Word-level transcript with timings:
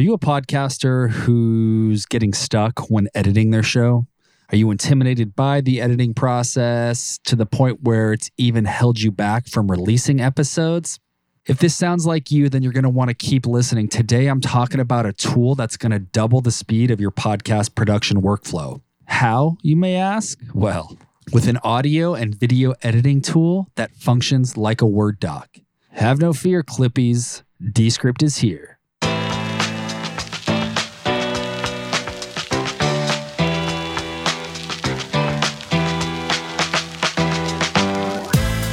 you 0.00 0.14
a 0.14 0.18
podcaster 0.18 1.10
who's 1.10 2.06
getting 2.06 2.32
stuck 2.32 2.90
when 2.90 3.08
editing 3.14 3.50
their 3.50 3.62
show? 3.62 4.06
Are 4.50 4.56
you 4.56 4.70
intimidated 4.70 5.36
by 5.36 5.60
the 5.60 5.80
editing 5.80 6.14
process 6.14 7.18
to 7.24 7.36
the 7.36 7.46
point 7.46 7.82
where 7.82 8.12
it's 8.12 8.30
even 8.36 8.64
held 8.64 9.00
you 9.00 9.12
back 9.12 9.46
from 9.46 9.70
releasing 9.70 10.20
episodes? 10.20 10.98
If 11.46 11.58
this 11.58 11.76
sounds 11.76 12.06
like 12.06 12.30
you, 12.30 12.48
then 12.48 12.62
you're 12.62 12.72
going 12.72 12.84
to 12.84 12.90
want 12.90 13.10
to 13.10 13.14
keep 13.14 13.46
listening. 13.46 13.88
Today, 13.88 14.26
I'm 14.26 14.40
talking 14.40 14.80
about 14.80 15.06
a 15.06 15.12
tool 15.12 15.54
that's 15.54 15.76
going 15.76 15.92
to 15.92 15.98
double 15.98 16.40
the 16.40 16.50
speed 16.50 16.90
of 16.90 17.00
your 17.00 17.10
podcast 17.10 17.74
production 17.74 18.22
workflow. 18.22 18.80
How, 19.04 19.56
you 19.62 19.76
may 19.76 19.96
ask? 19.96 20.38
Well, 20.54 20.96
with 21.32 21.46
an 21.46 21.58
audio 21.62 22.14
and 22.14 22.34
video 22.34 22.74
editing 22.82 23.20
tool 23.20 23.68
that 23.76 23.94
functions 23.94 24.56
like 24.56 24.80
a 24.80 24.86
Word 24.86 25.20
doc. 25.20 25.58
Have 25.90 26.20
no 26.20 26.32
fear, 26.32 26.62
Clippies. 26.62 27.42
Descript 27.72 28.22
is 28.22 28.38
here. 28.38 28.79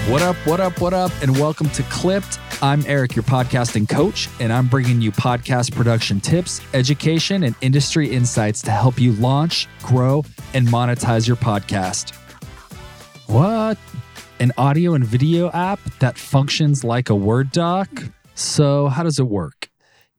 What 0.08 0.22
up, 0.22 0.38
what 0.48 0.62
up, 0.62 0.80
what 0.80 0.94
up, 0.94 1.12
and 1.22 1.38
welcome 1.38 1.70
to 1.72 1.84
Clipped. 1.84 2.40
I'm 2.62 2.82
Eric, 2.88 3.14
your 3.14 3.24
podcasting 3.24 3.90
coach, 3.90 4.30
and 4.40 4.54
I'm 4.54 4.68
bringing 4.68 5.02
you 5.02 5.12
podcast 5.12 5.76
production 5.76 6.22
tips, 6.22 6.62
education, 6.74 7.44
and 7.44 7.54
industry 7.60 8.10
insights 8.10 8.62
to 8.62 8.72
help 8.72 9.02
you 9.02 9.12
launch, 9.12 9.68
grow, 9.84 10.24
and 10.54 10.66
monetize 10.70 11.28
your 11.28 11.36
podcast. 11.36 12.16
What? 13.26 13.78
An 14.40 14.54
audio 14.58 14.94
and 14.94 15.04
video 15.04 15.52
app 15.52 15.81
that 16.00 16.18
functions 16.18 16.86
like 16.86 17.09
a 17.09 17.16
Word 17.16 17.52
doc? 17.52 17.90
So, 18.34 18.88
how 18.88 19.03
does 19.03 19.20
it 19.20 19.28
work? 19.28 19.70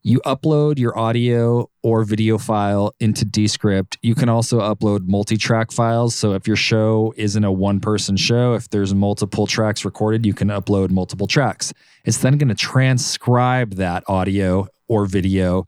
You 0.09 0.21
upload 0.21 0.79
your 0.79 0.99
audio 0.99 1.69
or 1.83 2.03
video 2.03 2.39
file 2.39 2.95
into 2.99 3.27
Descript. 3.27 3.99
You 4.01 4.15
can 4.15 4.31
also 4.31 4.59
upload 4.59 5.07
multi 5.07 5.37
track 5.37 5.71
files. 5.71 6.15
So, 6.15 6.33
if 6.33 6.47
your 6.47 6.57
show 6.57 7.13
isn't 7.19 7.45
a 7.45 7.53
one 7.53 7.79
person 7.79 8.17
show, 8.17 8.55
if 8.55 8.71
there's 8.71 8.95
multiple 8.95 9.47
tracks 9.47 9.85
recorded, 9.85 10.25
you 10.25 10.33
can 10.33 10.49
upload 10.49 10.89
multiple 10.89 11.27
tracks. 11.27 11.75
It's 12.07 12.17
then 12.17 12.39
going 12.39 12.49
to 12.49 12.55
transcribe 12.55 13.75
that 13.75 14.03
audio 14.09 14.69
or 14.89 15.05
video 15.05 15.67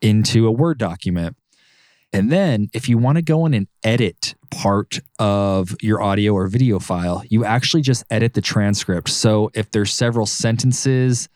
into 0.00 0.46
a 0.46 0.50
Word 0.50 0.78
document. 0.78 1.36
And 2.14 2.32
then, 2.32 2.70
if 2.72 2.88
you 2.88 2.96
want 2.96 3.16
to 3.16 3.22
go 3.22 3.44
in 3.44 3.52
and 3.52 3.68
edit 3.84 4.34
part 4.50 5.00
of 5.18 5.76
your 5.82 6.00
audio 6.00 6.32
or 6.32 6.46
video 6.46 6.78
file, 6.78 7.24
you 7.28 7.44
actually 7.44 7.82
just 7.82 8.04
edit 8.08 8.32
the 8.32 8.40
transcript. 8.40 9.10
So, 9.10 9.50
if 9.52 9.70
there's 9.70 9.92
several 9.92 10.24
sentences, 10.24 11.28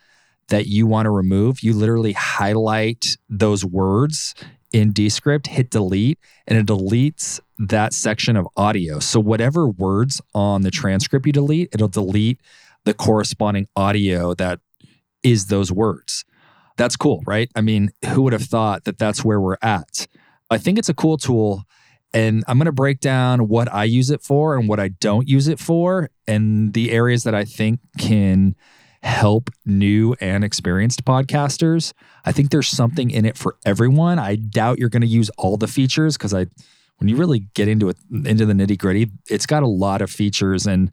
that 0.49 0.67
you 0.67 0.87
want 0.87 1.07
to 1.07 1.11
remove, 1.11 1.61
you 1.63 1.73
literally 1.73 2.13
highlight 2.13 3.17
those 3.29 3.65
words 3.65 4.35
in 4.73 4.93
Descript, 4.93 5.47
hit 5.47 5.71
delete, 5.71 6.19
and 6.47 6.59
it 6.59 6.67
deletes 6.67 7.41
that 7.59 7.93
section 7.93 8.37
of 8.37 8.47
audio. 8.57 8.99
So, 8.99 9.21
whatever 9.21 9.69
words 9.69 10.21
on 10.35 10.63
the 10.63 10.71
transcript 10.71 11.27
you 11.27 11.33
delete, 11.33 11.71
it'll 11.73 11.89
delete 11.89 12.41
the 12.85 12.95
corresponding 12.95 13.69
audio 13.75 14.35
that 14.35 14.61
is 15.23 15.47
those 15.47 15.73
words. 15.73 16.25
That's 16.77 16.97
cool, 16.97 17.23
right? 17.27 17.51
I 17.57 17.63
mean, 17.63 17.91
who 18.07 18.23
would 18.23 18.33
have 18.33 18.43
thought 18.43 18.85
that 18.85 18.99
that's 18.99 19.25
where 19.25 19.41
we're 19.41 19.57
at? 19.63 20.07
I 20.51 20.59
think 20.59 20.79
it's 20.79 20.89
a 20.89 20.95
cool 20.95 21.17
tool. 21.17 21.65
And 22.13 22.45
I'm 22.47 22.57
going 22.57 22.67
to 22.67 22.73
break 22.73 23.01
down 23.01 23.49
what 23.49 23.73
I 23.73 23.85
use 23.85 24.11
it 24.11 24.23
for 24.23 24.57
and 24.57 24.69
what 24.69 24.81
I 24.81 24.89
don't 24.89 25.29
use 25.29 25.49
it 25.49 25.59
for, 25.59 26.11
and 26.27 26.73
the 26.73 26.91
areas 26.91 27.25
that 27.25 27.35
I 27.35 27.45
think 27.45 27.81
can 27.99 28.55
help 29.03 29.51
new 29.65 30.15
and 30.21 30.45
experienced 30.45 31.05
podcasters. 31.05 31.93
I 32.25 32.33
think 32.33 32.51
there's 32.51 32.69
something 32.69 33.11
in 33.11 33.25
it 33.25 33.37
for 33.37 33.57
everyone. 33.65 34.19
I 34.19 34.37
doubt 34.37 34.79
you're 34.79 34.89
going 34.89 35.03
to 35.03 35.07
use 35.07 35.31
all 35.39 35.57
the 35.57 35.69
features 35.69 36.17
because 36.17 36.35
I 36.35 36.47
when 36.99 37.09
you 37.09 37.17
really 37.17 37.41
get 37.55 37.69
into 37.69 37.89
it 37.89 37.97
into 38.11 38.47
the 38.47 38.53
nitty 38.53 38.79
gritty, 38.79 39.11
it's 39.29 39.47
got 39.47 39.63
a 39.63 39.69
lot 39.69 40.03
of 40.03 40.11
features. 40.11 40.67
And 40.67 40.91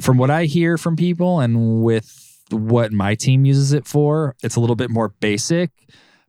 from 0.00 0.18
what 0.18 0.30
I 0.30 0.44
hear 0.44 0.78
from 0.78 0.96
people 0.96 1.40
and 1.40 1.82
with 1.82 2.24
what 2.50 2.92
my 2.92 3.14
team 3.14 3.44
uses 3.44 3.72
it 3.72 3.86
for, 3.86 4.36
it's 4.42 4.56
a 4.56 4.60
little 4.60 4.76
bit 4.76 4.90
more 4.90 5.08
basic. 5.20 5.70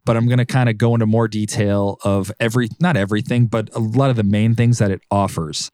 But 0.06 0.18
I'm 0.18 0.28
going 0.28 0.40
to 0.40 0.46
kind 0.46 0.70
of 0.70 0.78
go 0.78 0.94
into 0.94 1.06
more 1.06 1.28
detail 1.28 1.98
of 2.04 2.32
every, 2.40 2.70
not 2.80 2.98
everything, 2.98 3.48
but 3.48 3.70
a 3.76 3.80
lot 3.80 4.10
of 4.10 4.16
the 4.16 4.24
main 4.24 4.56
things 4.56 4.80
that 4.80 4.90
it 4.90 5.02
offers. 5.12 5.72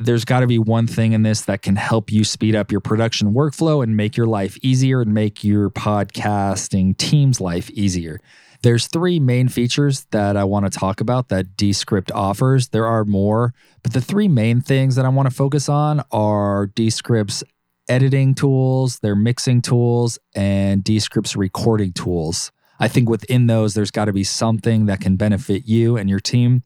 There's 0.00 0.24
got 0.24 0.40
to 0.40 0.46
be 0.46 0.60
one 0.60 0.86
thing 0.86 1.12
in 1.12 1.24
this 1.24 1.40
that 1.42 1.62
can 1.62 1.74
help 1.74 2.12
you 2.12 2.22
speed 2.22 2.54
up 2.54 2.70
your 2.70 2.80
production 2.80 3.34
workflow 3.34 3.82
and 3.82 3.96
make 3.96 4.16
your 4.16 4.28
life 4.28 4.56
easier 4.62 5.00
and 5.00 5.12
make 5.12 5.42
your 5.42 5.70
podcasting 5.70 6.96
team's 6.96 7.40
life 7.40 7.68
easier. 7.70 8.20
There's 8.62 8.86
three 8.86 9.18
main 9.18 9.48
features 9.48 10.06
that 10.12 10.36
I 10.36 10.44
want 10.44 10.70
to 10.70 10.78
talk 10.78 11.00
about 11.00 11.30
that 11.30 11.56
Descript 11.56 12.12
offers. 12.12 12.68
There 12.68 12.86
are 12.86 13.04
more, 13.04 13.54
but 13.82 13.92
the 13.92 14.00
three 14.00 14.28
main 14.28 14.60
things 14.60 14.94
that 14.94 15.04
I 15.04 15.08
want 15.08 15.28
to 15.28 15.34
focus 15.34 15.68
on 15.68 16.04
are 16.12 16.68
Descript's 16.68 17.42
editing 17.88 18.36
tools, 18.36 19.00
their 19.00 19.16
mixing 19.16 19.62
tools, 19.62 20.16
and 20.32 20.84
Descript's 20.84 21.34
recording 21.34 21.92
tools. 21.92 22.52
I 22.78 22.86
think 22.86 23.08
within 23.08 23.48
those, 23.48 23.74
there's 23.74 23.90
got 23.90 24.04
to 24.04 24.12
be 24.12 24.24
something 24.24 24.86
that 24.86 25.00
can 25.00 25.16
benefit 25.16 25.66
you 25.66 25.96
and 25.96 26.08
your 26.08 26.20
team. 26.20 26.62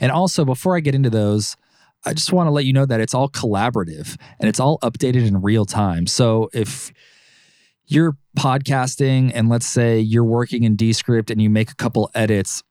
And 0.00 0.12
also, 0.12 0.44
before 0.44 0.76
I 0.76 0.80
get 0.80 0.94
into 0.94 1.08
those, 1.08 1.56
I 2.04 2.12
just 2.12 2.32
want 2.32 2.46
to 2.46 2.50
let 2.50 2.64
you 2.64 2.72
know 2.72 2.86
that 2.86 3.00
it's 3.00 3.14
all 3.14 3.28
collaborative 3.28 4.16
and 4.38 4.48
it's 4.48 4.60
all 4.60 4.78
updated 4.80 5.26
in 5.26 5.40
real 5.40 5.64
time. 5.64 6.06
So 6.06 6.50
if 6.52 6.92
you're 7.86 8.16
podcasting 8.38 9.30
and 9.34 9.48
let's 9.48 9.66
say 9.66 9.98
you're 10.00 10.24
working 10.24 10.64
in 10.64 10.76
Descript 10.76 11.30
and 11.30 11.40
you 11.40 11.50
make 11.50 11.70
a 11.70 11.74
couple 11.74 12.10
edits 12.14 12.62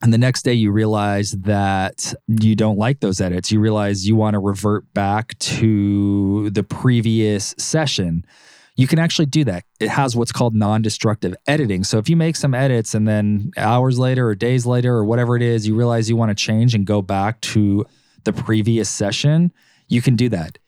and 0.00 0.12
the 0.12 0.18
next 0.18 0.42
day 0.42 0.52
you 0.52 0.70
realize 0.70 1.32
that 1.32 2.14
you 2.28 2.54
don't 2.54 2.78
like 2.78 3.00
those 3.00 3.20
edits, 3.20 3.50
you 3.50 3.58
realize 3.58 4.06
you 4.06 4.14
want 4.14 4.34
to 4.34 4.38
revert 4.38 4.92
back 4.94 5.36
to 5.40 6.50
the 6.50 6.62
previous 6.62 7.54
session. 7.58 8.24
You 8.76 8.86
can 8.86 9.00
actually 9.00 9.26
do 9.26 9.42
that. 9.44 9.64
It 9.80 9.88
has 9.88 10.14
what's 10.14 10.30
called 10.30 10.54
non 10.54 10.82
destructive 10.82 11.34
editing. 11.48 11.82
So, 11.82 11.98
if 11.98 12.08
you 12.08 12.16
make 12.16 12.36
some 12.36 12.54
edits 12.54 12.94
and 12.94 13.08
then 13.08 13.50
hours 13.56 13.98
later 13.98 14.28
or 14.28 14.36
days 14.36 14.66
later 14.66 14.94
or 14.94 15.04
whatever 15.04 15.34
it 15.34 15.42
is, 15.42 15.66
you 15.66 15.74
realize 15.74 16.08
you 16.08 16.16
want 16.16 16.30
to 16.30 16.36
change 16.36 16.76
and 16.76 16.86
go 16.86 17.02
back 17.02 17.40
to 17.40 17.84
the 18.28 18.42
previous 18.42 18.90
session, 18.90 19.52
you 19.88 20.02
can 20.02 20.14
do 20.14 20.28
that. 20.28 20.58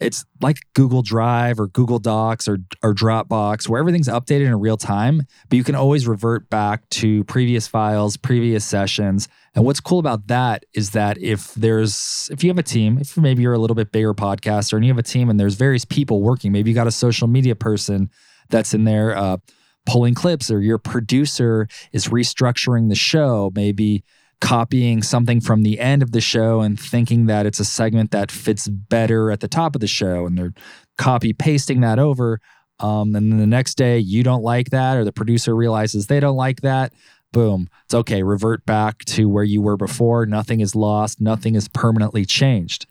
It's 0.00 0.24
like 0.40 0.56
Google 0.74 1.02
Drive 1.02 1.60
or 1.60 1.68
Google 1.68 1.98
Docs 1.98 2.48
or, 2.48 2.58
or 2.82 2.94
Dropbox, 2.94 3.68
where 3.68 3.78
everything's 3.78 4.08
updated 4.08 4.46
in 4.46 4.58
real 4.58 4.78
time, 4.78 5.22
but 5.48 5.56
you 5.56 5.62
can 5.62 5.74
always 5.74 6.08
revert 6.08 6.48
back 6.48 6.88
to 6.90 7.22
previous 7.24 7.68
files, 7.68 8.16
previous 8.16 8.64
sessions. 8.64 9.28
And 9.54 9.64
what's 9.64 9.78
cool 9.78 9.98
about 9.98 10.26
that 10.28 10.64
is 10.72 10.90
that 10.90 11.18
if 11.18 11.54
there's, 11.54 12.30
if 12.32 12.42
you 12.42 12.50
have 12.50 12.58
a 12.58 12.64
team, 12.64 12.98
if 12.98 13.16
maybe 13.16 13.42
you're 13.42 13.52
a 13.52 13.58
little 13.58 13.76
bit 13.76 13.92
bigger 13.92 14.14
podcaster 14.14 14.72
and 14.72 14.84
you 14.84 14.90
have 14.90 14.98
a 14.98 15.04
team 15.04 15.28
and 15.28 15.38
there's 15.38 15.54
various 15.54 15.84
people 15.84 16.22
working, 16.22 16.50
maybe 16.50 16.70
you 16.70 16.74
got 16.74 16.86
a 16.86 16.92
social 16.92 17.28
media 17.28 17.54
person 17.54 18.10
that's 18.48 18.74
in 18.74 18.84
there 18.84 19.16
uh, 19.16 19.36
pulling 19.84 20.14
clips, 20.14 20.50
or 20.50 20.60
your 20.60 20.78
producer 20.78 21.68
is 21.92 22.08
restructuring 22.08 22.88
the 22.88 22.94
show, 22.96 23.52
maybe 23.54 24.02
copying 24.42 25.04
something 25.04 25.40
from 25.40 25.62
the 25.62 25.78
end 25.78 26.02
of 26.02 26.10
the 26.10 26.20
show 26.20 26.62
and 26.62 26.78
thinking 26.78 27.26
that 27.26 27.46
it's 27.46 27.60
a 27.60 27.64
segment 27.64 28.10
that 28.10 28.28
fits 28.28 28.66
better 28.66 29.30
at 29.30 29.38
the 29.38 29.46
top 29.46 29.76
of 29.76 29.80
the 29.80 29.86
show 29.86 30.26
and 30.26 30.36
they're 30.36 30.52
copy 30.98 31.32
pasting 31.32 31.80
that 31.80 32.00
over 32.00 32.40
um, 32.80 33.14
and 33.14 33.30
then 33.30 33.38
the 33.38 33.46
next 33.46 33.76
day 33.76 34.00
you 34.00 34.24
don't 34.24 34.42
like 34.42 34.70
that 34.70 34.96
or 34.96 35.04
the 35.04 35.12
producer 35.12 35.54
realizes 35.54 36.08
they 36.08 36.18
don't 36.18 36.34
like 36.34 36.60
that 36.60 36.92
boom 37.30 37.68
it's 37.84 37.94
okay 37.94 38.24
revert 38.24 38.66
back 38.66 39.04
to 39.04 39.28
where 39.28 39.44
you 39.44 39.62
were 39.62 39.76
before 39.76 40.26
nothing 40.26 40.58
is 40.58 40.74
lost 40.74 41.20
nothing 41.20 41.54
is 41.54 41.68
permanently 41.68 42.24
changed. 42.24 42.84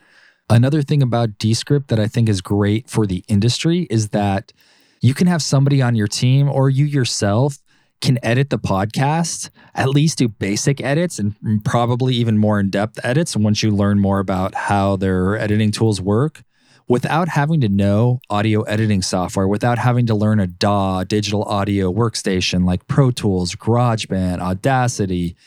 Another 0.50 0.82
thing 0.82 1.04
about 1.04 1.38
descript 1.38 1.90
that 1.90 2.00
i 2.00 2.08
think 2.08 2.30
is 2.30 2.40
great 2.40 2.90
for 2.90 3.06
the 3.06 3.26
industry 3.28 3.88
is 3.90 4.10
that 4.10 4.54
you 5.02 5.14
can 5.14 5.28
have 5.28 5.44
somebody 5.44 5.82
on 5.82 5.96
your 5.96 6.08
team 6.08 6.48
or 6.50 6.70
you 6.70 6.86
yourself 6.86 7.58
can 8.02 8.18
edit 8.24 8.50
the 8.50 8.60
podcast, 8.60 9.50
at 9.76 9.90
least 9.90 10.18
do 10.18 10.28
basic 10.28 10.82
edits 10.82 11.20
and 11.20 11.36
probably 11.64 12.16
even 12.16 12.38
more 12.38 12.60
in 12.60 12.70
depth 12.70 13.00
edits 13.04 13.38
once 13.38 13.64
you 13.64 13.72
learn 13.72 14.00
more 14.00 14.20
about 14.20 14.54
how 14.56 14.96
their 14.96 15.38
editing 15.38 15.72
tools 15.72 16.02
work 16.02 16.44
without 16.88 17.30
having 17.30 17.62
to 17.62 17.70
know 17.70 18.20
audio 18.30 18.64
editing 18.64 19.02
software, 19.02 19.48
without 19.48 19.78
having 19.78 20.06
to 20.08 20.14
learn 20.14 20.42
a 20.42 20.48
DAW, 20.48 21.06
digital 21.06 21.44
audio 21.44 21.90
workstation 21.90 22.66
like 22.66 22.86
Pro 22.88 23.12
Tools, 23.12 23.56
GarageBand, 23.56 24.40
Audacity, 24.40 25.38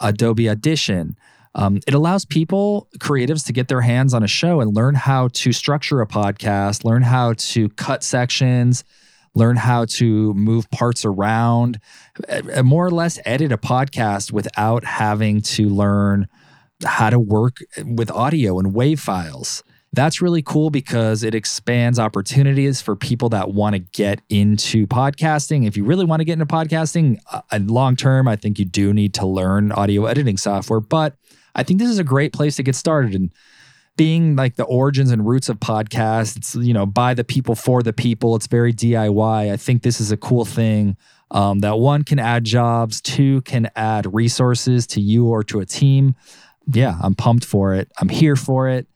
Adobe 0.00 0.50
Audition. 0.50 1.16
Um, 1.54 1.80
it 1.86 1.94
allows 1.94 2.24
people, 2.24 2.88
creatives, 2.98 3.46
to 3.46 3.52
get 3.52 3.68
their 3.68 3.80
hands 3.80 4.12
on 4.12 4.22
a 4.22 4.28
show 4.28 4.60
and 4.60 4.74
learn 4.74 4.94
how 4.94 5.28
to 5.28 5.52
structure 5.52 6.02
a 6.02 6.06
podcast, 6.06 6.84
learn 6.84 7.02
how 7.02 7.34
to 7.34 7.68
cut 7.70 8.02
sections, 8.02 8.84
learn 9.34 9.56
how 9.56 9.84
to 9.84 10.32
move 10.34 10.70
parts 10.70 11.04
around, 11.04 11.80
uh, 12.28 12.42
uh, 12.56 12.62
more 12.62 12.86
or 12.86 12.90
less 12.90 13.18
edit 13.24 13.52
a 13.52 13.58
podcast 13.58 14.32
without 14.32 14.84
having 14.84 15.40
to 15.40 15.68
learn 15.68 16.28
how 16.84 17.10
to 17.10 17.18
work 17.18 17.58
with 17.84 18.10
audio 18.10 18.58
and 18.58 18.74
wave 18.74 19.00
files. 19.00 19.62
That's 19.92 20.20
really 20.20 20.42
cool 20.42 20.70
because 20.70 21.22
it 21.22 21.36
expands 21.36 22.00
opportunities 22.00 22.82
for 22.82 22.96
people 22.96 23.28
that 23.28 23.52
want 23.52 23.74
to 23.74 23.78
get 23.78 24.20
into 24.28 24.88
podcasting. 24.88 25.68
If 25.68 25.76
you 25.76 25.84
really 25.84 26.04
want 26.04 26.18
to 26.18 26.24
get 26.24 26.32
into 26.32 26.46
podcasting, 26.46 27.18
uh, 27.32 27.42
uh, 27.52 27.60
long 27.62 27.94
term, 27.94 28.26
I 28.26 28.34
think 28.34 28.58
you 28.58 28.64
do 28.64 28.92
need 28.92 29.14
to 29.14 29.26
learn 29.26 29.70
audio 29.70 30.06
editing 30.06 30.36
software. 30.36 30.80
But 30.80 31.16
I 31.54 31.62
think 31.62 31.78
this 31.78 31.88
is 31.88 32.00
a 32.00 32.04
great 32.04 32.32
place 32.32 32.56
to 32.56 32.64
get 32.64 32.74
started. 32.74 33.14
And 33.14 33.30
being 33.96 34.36
like 34.36 34.56
the 34.56 34.64
origins 34.64 35.10
and 35.10 35.26
roots 35.26 35.48
of 35.48 35.58
podcasts, 35.58 36.62
you 36.64 36.72
know, 36.72 36.86
by 36.86 37.14
the 37.14 37.24
people 37.24 37.54
for 37.54 37.82
the 37.82 37.92
people. 37.92 38.34
It's 38.36 38.46
very 38.46 38.72
DIY. 38.72 39.52
I 39.52 39.56
think 39.56 39.82
this 39.82 40.00
is 40.00 40.10
a 40.10 40.16
cool 40.16 40.44
thing 40.44 40.96
um, 41.30 41.60
that 41.60 41.78
one 41.78 42.04
can 42.04 42.18
add 42.18 42.44
jobs, 42.44 43.00
two 43.00 43.42
can 43.42 43.70
add 43.76 44.12
resources 44.12 44.86
to 44.88 45.00
you 45.00 45.26
or 45.26 45.42
to 45.44 45.60
a 45.60 45.66
team. 45.66 46.14
Yeah, 46.66 46.96
I'm 47.02 47.14
pumped 47.14 47.44
for 47.44 47.74
it. 47.74 47.90
I'm 48.00 48.08
here 48.08 48.36
for 48.36 48.68
it. 48.68 48.86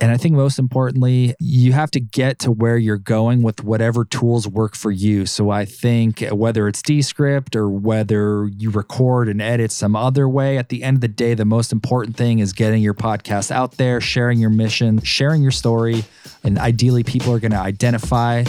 And 0.00 0.10
I 0.10 0.16
think 0.16 0.34
most 0.34 0.58
importantly, 0.58 1.34
you 1.38 1.72
have 1.72 1.90
to 1.92 2.00
get 2.00 2.40
to 2.40 2.50
where 2.50 2.76
you're 2.76 2.98
going 2.98 3.42
with 3.42 3.62
whatever 3.62 4.04
tools 4.04 4.46
work 4.48 4.74
for 4.74 4.90
you. 4.90 5.24
So 5.24 5.50
I 5.50 5.64
think 5.64 6.20
whether 6.32 6.66
it's 6.66 6.82
Descript 6.82 7.54
or 7.54 7.70
whether 7.70 8.48
you 8.48 8.70
record 8.70 9.28
and 9.28 9.40
edit 9.40 9.70
some 9.70 9.94
other 9.94 10.28
way, 10.28 10.58
at 10.58 10.68
the 10.68 10.82
end 10.82 10.96
of 10.96 11.00
the 11.00 11.08
day, 11.08 11.34
the 11.34 11.44
most 11.44 11.72
important 11.72 12.16
thing 12.16 12.40
is 12.40 12.52
getting 12.52 12.82
your 12.82 12.94
podcast 12.94 13.52
out 13.52 13.76
there, 13.76 14.00
sharing 14.00 14.38
your 14.40 14.50
mission, 14.50 15.00
sharing 15.00 15.42
your 15.42 15.52
story. 15.52 16.04
And 16.42 16.58
ideally, 16.58 17.04
people 17.04 17.32
are 17.32 17.40
going 17.40 17.52
to 17.52 17.58
identify 17.58 18.42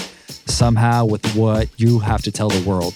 somehow 0.48 1.06
with 1.06 1.26
what 1.36 1.70
you 1.80 2.00
have 2.00 2.24
to 2.24 2.32
tell 2.32 2.50
the 2.50 2.68
world. 2.68 2.96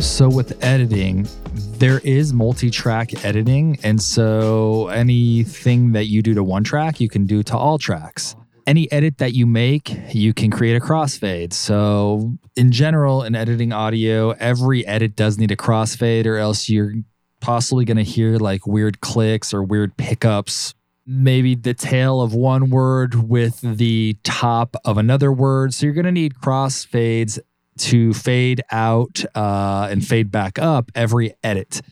So, 0.00 0.28
with 0.28 0.62
editing, 0.64 1.26
there 1.78 2.00
is 2.00 2.32
multi 2.32 2.70
track 2.70 3.24
editing. 3.24 3.78
And 3.82 4.02
so 4.02 4.88
anything 4.88 5.92
that 5.92 6.06
you 6.06 6.22
do 6.22 6.34
to 6.34 6.42
one 6.42 6.64
track, 6.64 7.00
you 7.00 7.08
can 7.08 7.26
do 7.26 7.42
to 7.44 7.56
all 7.56 7.78
tracks. 7.78 8.36
Any 8.66 8.90
edit 8.90 9.18
that 9.18 9.32
you 9.32 9.46
make, 9.46 9.96
you 10.12 10.34
can 10.34 10.50
create 10.50 10.76
a 10.76 10.80
crossfade. 10.80 11.52
So, 11.52 12.36
in 12.56 12.72
general, 12.72 13.22
in 13.22 13.36
editing 13.36 13.72
audio, 13.72 14.30
every 14.32 14.84
edit 14.86 15.14
does 15.14 15.38
need 15.38 15.52
a 15.52 15.56
crossfade, 15.56 16.26
or 16.26 16.36
else 16.36 16.68
you're 16.68 16.94
possibly 17.40 17.84
going 17.84 17.98
to 17.98 18.02
hear 18.02 18.38
like 18.38 18.66
weird 18.66 19.00
clicks 19.00 19.54
or 19.54 19.62
weird 19.62 19.96
pickups. 19.96 20.74
Maybe 21.06 21.54
the 21.54 21.74
tail 21.74 22.20
of 22.20 22.34
one 22.34 22.68
word 22.68 23.28
with 23.28 23.60
the 23.60 24.16
top 24.24 24.74
of 24.84 24.98
another 24.98 25.30
word. 25.30 25.72
So, 25.72 25.86
you're 25.86 25.94
going 25.94 26.06
to 26.06 26.10
need 26.10 26.34
crossfades 26.34 27.38
to 27.78 28.12
fade 28.14 28.62
out 28.70 29.24
uh, 29.34 29.88
and 29.90 30.06
fade 30.06 30.30
back 30.30 30.58
up 30.58 30.90
every 30.94 31.34
edit. 31.42 31.82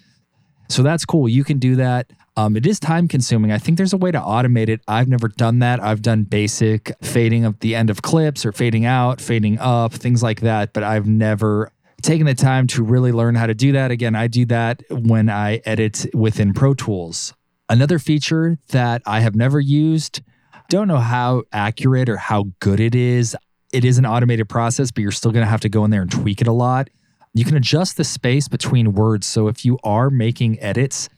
So 0.68 0.82
that's 0.82 1.04
cool. 1.04 1.28
You 1.28 1.44
can 1.44 1.58
do 1.58 1.76
that. 1.76 2.10
Um, 2.36 2.56
it 2.56 2.66
is 2.66 2.80
time 2.80 3.06
consuming. 3.06 3.52
I 3.52 3.58
think 3.58 3.76
there's 3.76 3.92
a 3.92 3.96
way 3.96 4.10
to 4.10 4.18
automate 4.18 4.68
it. 4.68 4.80
I've 4.88 5.08
never 5.08 5.28
done 5.28 5.60
that. 5.60 5.80
I've 5.80 6.02
done 6.02 6.24
basic 6.24 6.92
fading 7.00 7.44
of 7.44 7.60
the 7.60 7.76
end 7.76 7.90
of 7.90 8.02
clips 8.02 8.44
or 8.44 8.50
fading 8.50 8.84
out, 8.84 9.20
fading 9.20 9.58
up, 9.60 9.92
things 9.92 10.22
like 10.22 10.40
that, 10.40 10.72
but 10.72 10.82
I've 10.82 11.06
never 11.06 11.70
taken 12.02 12.26
the 12.26 12.34
time 12.34 12.66
to 12.68 12.82
really 12.82 13.12
learn 13.12 13.34
how 13.34 13.46
to 13.46 13.54
do 13.54 13.72
that. 13.72 13.90
Again, 13.90 14.16
I 14.16 14.26
do 14.26 14.44
that 14.46 14.82
when 14.90 15.30
I 15.30 15.60
edit 15.64 16.06
within 16.12 16.52
Pro 16.52 16.74
Tools. 16.74 17.34
Another 17.68 17.98
feature 17.98 18.58
that 18.68 19.00
I 19.06 19.20
have 19.20 19.34
never 19.34 19.60
used, 19.60 20.20
don't 20.68 20.88
know 20.88 20.98
how 20.98 21.44
accurate 21.52 22.08
or 22.08 22.16
how 22.16 22.46
good 22.58 22.80
it 22.80 22.94
is 22.94 23.36
it 23.74 23.84
is 23.84 23.98
an 23.98 24.06
automated 24.06 24.48
process, 24.48 24.92
but 24.92 25.02
you're 25.02 25.10
still 25.10 25.32
going 25.32 25.44
to 25.44 25.50
have 25.50 25.60
to 25.62 25.68
go 25.68 25.84
in 25.84 25.90
there 25.90 26.02
and 26.02 26.10
tweak 26.10 26.40
it 26.40 26.46
a 26.46 26.52
lot. 26.52 26.88
You 27.34 27.44
can 27.44 27.56
adjust 27.56 27.96
the 27.96 28.04
space 28.04 28.46
between 28.46 28.92
words. 28.92 29.26
So 29.26 29.48
if 29.48 29.64
you 29.64 29.78
are 29.82 30.10
making 30.10 30.60
edits, 30.60 31.08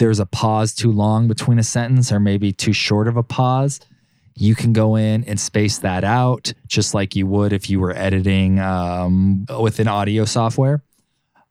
there's 0.00 0.18
a 0.18 0.26
pause 0.26 0.74
too 0.74 0.90
long 0.90 1.28
between 1.28 1.60
a 1.60 1.62
sentence 1.62 2.10
or 2.10 2.18
maybe 2.18 2.52
too 2.52 2.72
short 2.72 3.06
of 3.06 3.16
a 3.16 3.22
pause. 3.22 3.78
You 4.34 4.56
can 4.56 4.72
go 4.72 4.96
in 4.96 5.22
and 5.24 5.38
space 5.38 5.78
that 5.78 6.02
out 6.02 6.52
just 6.66 6.94
like 6.94 7.14
you 7.14 7.28
would 7.28 7.52
if 7.52 7.70
you 7.70 7.78
were 7.78 7.94
editing 7.94 8.58
um, 8.58 9.46
with 9.60 9.78
an 9.78 9.86
audio 9.86 10.24
software. 10.24 10.82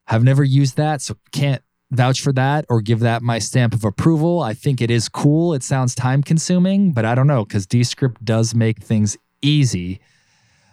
I've 0.08 0.24
never 0.26 0.44
used 0.44 0.76
that, 0.76 1.02
so 1.02 1.16
can't 1.32 1.62
vouch 1.92 2.20
for 2.20 2.34
that 2.34 2.66
or 2.68 2.82
give 2.82 3.00
that 3.00 3.22
my 3.22 3.40
stamp 3.40 3.74
of 3.74 3.86
approval. 3.86 4.42
I 4.42 4.54
think 4.56 4.82
it 4.82 4.92
is 4.92 5.08
cool. 5.08 5.54
It 5.54 5.64
sounds 5.64 5.96
time 5.96 6.22
consuming, 6.22 6.92
but 6.92 7.06
I 7.06 7.16
don't 7.16 7.28
know 7.28 7.46
because 7.46 7.66
Descript 7.66 8.26
does 8.26 8.54
make 8.54 8.84
things 8.84 9.16
easy. 9.42 10.02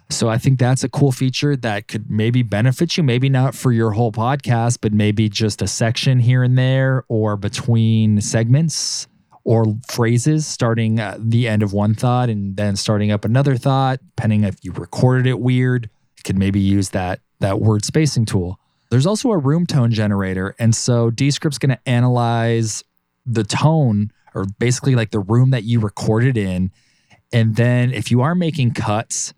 So 0.08 0.28
I 0.28 0.38
think 0.38 0.58
that's 0.58 0.84
a 0.84 0.88
cool 0.88 1.10
feature 1.10 1.56
that 1.56 1.88
could 1.88 2.08
maybe 2.10 2.42
benefit 2.42 2.96
you, 2.96 3.02
maybe 3.02 3.28
not 3.28 3.54
for 3.54 3.72
your 3.72 3.90
whole 3.90 4.12
podcast, 4.12 4.78
but 4.80 4.92
maybe 4.92 5.28
just 5.28 5.62
a 5.62 5.66
section 5.66 6.20
here 6.20 6.42
and 6.44 6.56
there 6.56 7.04
or 7.08 7.36
between 7.36 8.20
segments 8.20 9.08
or 9.42 9.64
phrases 9.88 10.46
starting 10.46 11.00
at 11.00 11.30
the 11.30 11.48
end 11.48 11.62
of 11.62 11.72
one 11.72 11.94
thought 11.94 12.28
and 12.28 12.56
then 12.56 12.76
starting 12.76 13.10
up 13.10 13.24
another 13.24 13.56
thought, 13.56 13.98
depending 14.16 14.44
if 14.44 14.56
you 14.62 14.72
recorded 14.72 15.26
it 15.26 15.40
weird, 15.40 15.90
you 16.16 16.22
could 16.24 16.38
maybe 16.38 16.60
use 16.60 16.90
that 16.90 17.20
that 17.40 17.60
word 17.60 17.84
spacing 17.84 18.24
tool. 18.24 18.58
There's 18.90 19.06
also 19.06 19.30
a 19.30 19.38
room 19.38 19.66
tone 19.66 19.90
generator. 19.90 20.54
And 20.58 20.74
so 20.74 21.10
Descript's 21.10 21.58
going 21.58 21.70
to 21.70 21.88
analyze 21.88 22.82
the 23.26 23.44
tone 23.44 24.12
or 24.34 24.44
basically 24.58 24.94
like 24.94 25.10
the 25.10 25.18
room 25.18 25.50
that 25.50 25.64
you 25.64 25.80
recorded 25.80 26.36
in. 26.36 26.70
And 27.32 27.56
then 27.56 27.92
if 27.92 28.10
you 28.10 28.22
are 28.22 28.34
making 28.34 28.72
cuts, 28.72 29.34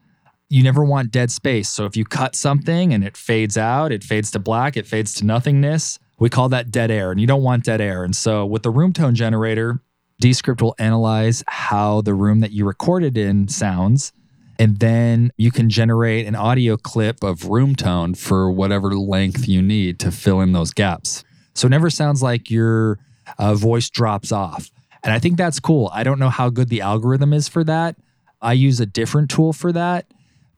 you 0.49 0.63
never 0.63 0.83
want 0.83 1.11
dead 1.11 1.31
space. 1.31 1.69
So 1.69 1.85
if 1.85 1.97
you 1.97 2.05
cut 2.05 2.35
something 2.35 2.95
and 2.95 3.05
it 3.05 3.17
fades 3.17 3.59
out, 3.59 3.93
it 3.93 4.03
fades 4.03 4.31
to 4.33 4.39
black, 4.39 4.77
it 4.77 4.87
fades 4.87 5.13
to 5.15 5.27
nothingness, 5.27 5.99
we 6.19 6.29
call 6.29 6.49
that 6.49 6.71
dead 6.71 6.91
air, 6.91 7.11
and 7.11 7.21
you 7.21 7.27
don't 7.27 7.43
want 7.43 7.65
dead 7.65 7.81
air. 7.81 8.03
And 8.03 8.17
so 8.17 8.45
with 8.47 8.63
the 8.63 8.71
room 8.71 8.93
tone 8.93 9.15
generator, 9.15 9.81
Descript 10.21 10.61
will 10.61 10.75
analyze 10.79 11.45
how 11.47 12.01
the 12.01 12.15
room 12.15 12.41
that 12.41 12.51
you 12.51 12.67
recorded 12.67 13.17
in 13.17 13.47
sounds. 13.47 14.13
And 14.59 14.81
then 14.81 15.31
you 15.37 15.53
can 15.53 15.71
generate 15.71 16.27
an 16.27 16.35
audio 16.35 16.77
clip 16.77 17.23
of 17.23 17.45
room 17.45 17.77
tone 17.77 18.15
for 18.15 18.51
whatever 18.51 18.97
length 18.97 19.47
you 19.47 19.63
need 19.63 20.01
to 20.01 20.11
fill 20.11 20.41
in 20.41 20.53
those 20.53 20.73
gaps. 20.73 21.23
So 21.55 21.67
it 21.67 21.71
never 21.71 21.91
sounds 21.91 22.21
like 22.21 22.51
your 22.51 22.99
uh, 23.39 23.55
voice 23.55 23.89
drops 23.89 24.33
off. 24.33 24.71
And 25.05 25.13
I 25.13 25.21
think 25.21 25.37
that's 25.37 25.61
cool. 25.61 25.89
I 25.93 26.03
don't 26.03 26.19
know 26.19 26.31
how 26.31 26.51
good 26.51 26.69
the 26.69 26.81
algorithm 26.81 27.33
is 27.33 27.47
for 27.47 27.63
that. 27.65 27.95
I 28.43 28.55
use 28.55 28.81
a 28.81 28.87
different 28.87 29.31
tool 29.31 29.53
for 29.53 29.71
that 29.71 30.07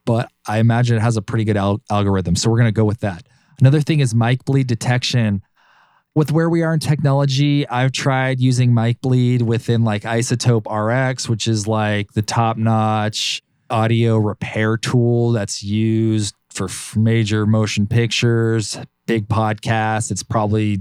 but 0.05 0.31
I 0.47 0.58
imagine 0.58 0.97
it 0.97 1.00
has 1.00 1.17
a 1.17 1.23
pretty 1.23 1.44
good 1.44 1.56
al- 1.56 1.82
algorithm. 1.91 2.37
So 2.37 2.50
we're 2.50 2.58
going 2.58 2.67
to 2.67 2.73
go 2.73 2.85
with 2.85 3.00
that. 3.00 3.26
Another 3.61 3.81
thing 3.81 4.00
is 4.00 4.14
mic 4.14 4.44
bleed 4.44 4.67
detection. 4.67 5.43
With 6.14 6.32
where 6.32 6.50
we 6.50 6.62
are 6.62 6.75
in 6.75 6.81
technology, 6.81 7.69
I've 7.69 7.93
tried 7.93 8.41
using 8.41 8.75
mic 8.75 9.01
bleed 9.01 9.43
within 9.43 9.84
like 9.84 10.03
iZotope 10.03 10.67
RX, 10.67 11.29
which 11.29 11.46
is 11.46 11.69
like 11.69 12.13
the 12.13 12.22
top 12.22 12.56
notch 12.56 13.43
audio 13.69 14.17
repair 14.17 14.77
tool 14.77 15.32
that's 15.32 15.63
used 15.63 16.34
for 16.51 16.69
major 16.98 17.46
motion 17.46 17.86
pictures, 17.86 18.79
big 19.06 19.29
podcasts. 19.29 20.10
It's 20.10 20.25
probably 20.25 20.81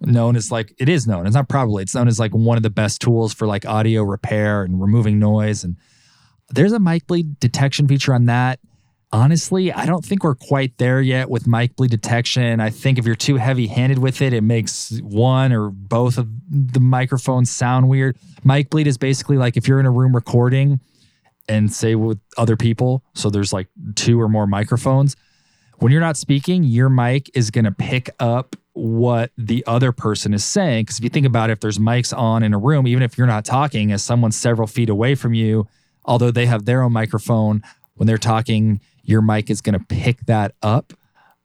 known 0.00 0.36
as 0.36 0.52
like, 0.52 0.74
it 0.78 0.90
is 0.90 1.06
known, 1.06 1.26
it's 1.26 1.34
not 1.34 1.48
probably, 1.48 1.82
it's 1.82 1.94
known 1.94 2.06
as 2.06 2.20
like 2.20 2.34
one 2.34 2.58
of 2.58 2.62
the 2.62 2.68
best 2.68 3.00
tools 3.00 3.32
for 3.32 3.46
like 3.46 3.64
audio 3.64 4.02
repair 4.02 4.62
and 4.62 4.78
removing 4.78 5.18
noise. 5.18 5.64
And 5.64 5.76
there's 6.50 6.72
a 6.72 6.78
mic 6.78 7.06
bleed 7.06 7.38
detection 7.40 7.88
feature 7.88 8.14
on 8.14 8.26
that. 8.26 8.60
Honestly, 9.12 9.72
I 9.72 9.86
don't 9.86 10.04
think 10.04 10.24
we're 10.24 10.34
quite 10.34 10.78
there 10.78 11.00
yet 11.00 11.30
with 11.30 11.46
mic 11.46 11.76
bleed 11.76 11.90
detection. 11.90 12.60
I 12.60 12.70
think 12.70 12.98
if 12.98 13.06
you're 13.06 13.14
too 13.14 13.36
heavy 13.36 13.68
handed 13.68 13.98
with 13.98 14.20
it, 14.20 14.32
it 14.32 14.42
makes 14.42 14.98
one 15.00 15.52
or 15.52 15.70
both 15.70 16.18
of 16.18 16.28
the 16.50 16.80
microphones 16.80 17.50
sound 17.50 17.88
weird. 17.88 18.18
Mic 18.44 18.68
bleed 18.68 18.86
is 18.86 18.98
basically 18.98 19.36
like 19.36 19.56
if 19.56 19.68
you're 19.68 19.80
in 19.80 19.86
a 19.86 19.90
room 19.90 20.14
recording 20.14 20.80
and 21.48 21.72
say 21.72 21.94
with 21.94 22.18
other 22.36 22.56
people, 22.56 23.04
so 23.14 23.30
there's 23.30 23.52
like 23.52 23.68
two 23.94 24.20
or 24.20 24.28
more 24.28 24.46
microphones. 24.46 25.16
When 25.78 25.92
you're 25.92 26.00
not 26.00 26.16
speaking, 26.16 26.64
your 26.64 26.88
mic 26.88 27.30
is 27.34 27.50
going 27.50 27.66
to 27.66 27.72
pick 27.72 28.10
up 28.18 28.56
what 28.72 29.30
the 29.38 29.62
other 29.66 29.92
person 29.92 30.34
is 30.34 30.44
saying. 30.44 30.84
Because 30.84 30.98
if 30.98 31.04
you 31.04 31.10
think 31.10 31.26
about 31.26 31.50
it, 31.50 31.54
if 31.54 31.60
there's 31.60 31.78
mics 31.78 32.16
on 32.16 32.42
in 32.42 32.54
a 32.54 32.58
room, 32.58 32.86
even 32.86 33.02
if 33.02 33.16
you're 33.16 33.26
not 33.26 33.44
talking, 33.44 33.92
as 33.92 34.02
someone 34.02 34.32
several 34.32 34.66
feet 34.66 34.88
away 34.88 35.14
from 35.14 35.32
you, 35.32 35.66
although 36.06 36.30
they 36.30 36.46
have 36.46 36.64
their 36.64 36.82
own 36.82 36.92
microphone, 36.92 37.62
when 37.94 38.06
they're 38.06 38.18
talking, 38.18 38.80
your 39.02 39.22
mic 39.22 39.50
is 39.50 39.60
going 39.60 39.78
to 39.78 39.84
pick 39.84 40.20
that 40.26 40.54
up. 40.62 40.92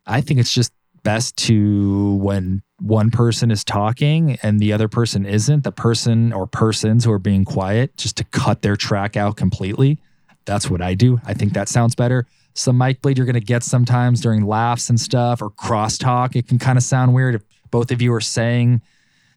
I 0.05 0.21
think 0.21 0.39
it's 0.39 0.53
just 0.53 0.71
best 1.03 1.35
to 1.37 2.15
when 2.15 2.61
one 2.79 3.11
person 3.11 3.51
is 3.51 3.63
talking 3.63 4.37
and 4.43 4.59
the 4.59 4.73
other 4.73 4.87
person 4.87 5.25
isn't, 5.25 5.63
the 5.63 5.71
person 5.71 6.33
or 6.33 6.47
persons 6.47 7.05
who 7.05 7.11
are 7.11 7.19
being 7.19 7.45
quiet, 7.45 7.95
just 7.97 8.17
to 8.17 8.23
cut 8.25 8.61
their 8.61 8.75
track 8.75 9.15
out 9.15 9.35
completely. 9.37 9.99
That's 10.45 10.69
what 10.69 10.81
I 10.81 10.95
do. 10.95 11.19
I 11.25 11.33
think 11.33 11.53
that 11.53 11.69
sounds 11.69 11.95
better. 11.95 12.25
Some 12.53 12.77
mic 12.77 13.01
bleed 13.01 13.17
you're 13.17 13.25
going 13.25 13.33
to 13.35 13.39
get 13.39 13.63
sometimes 13.63 14.21
during 14.21 14.45
laughs 14.45 14.89
and 14.89 14.99
stuff 14.99 15.41
or 15.41 15.49
crosstalk. 15.49 16.35
It 16.35 16.47
can 16.47 16.59
kind 16.59 16.77
of 16.77 16.83
sound 16.83 17.13
weird 17.13 17.35
if 17.35 17.43
both 17.69 17.91
of 17.91 18.01
you 18.01 18.13
are 18.13 18.21
saying 18.21 18.81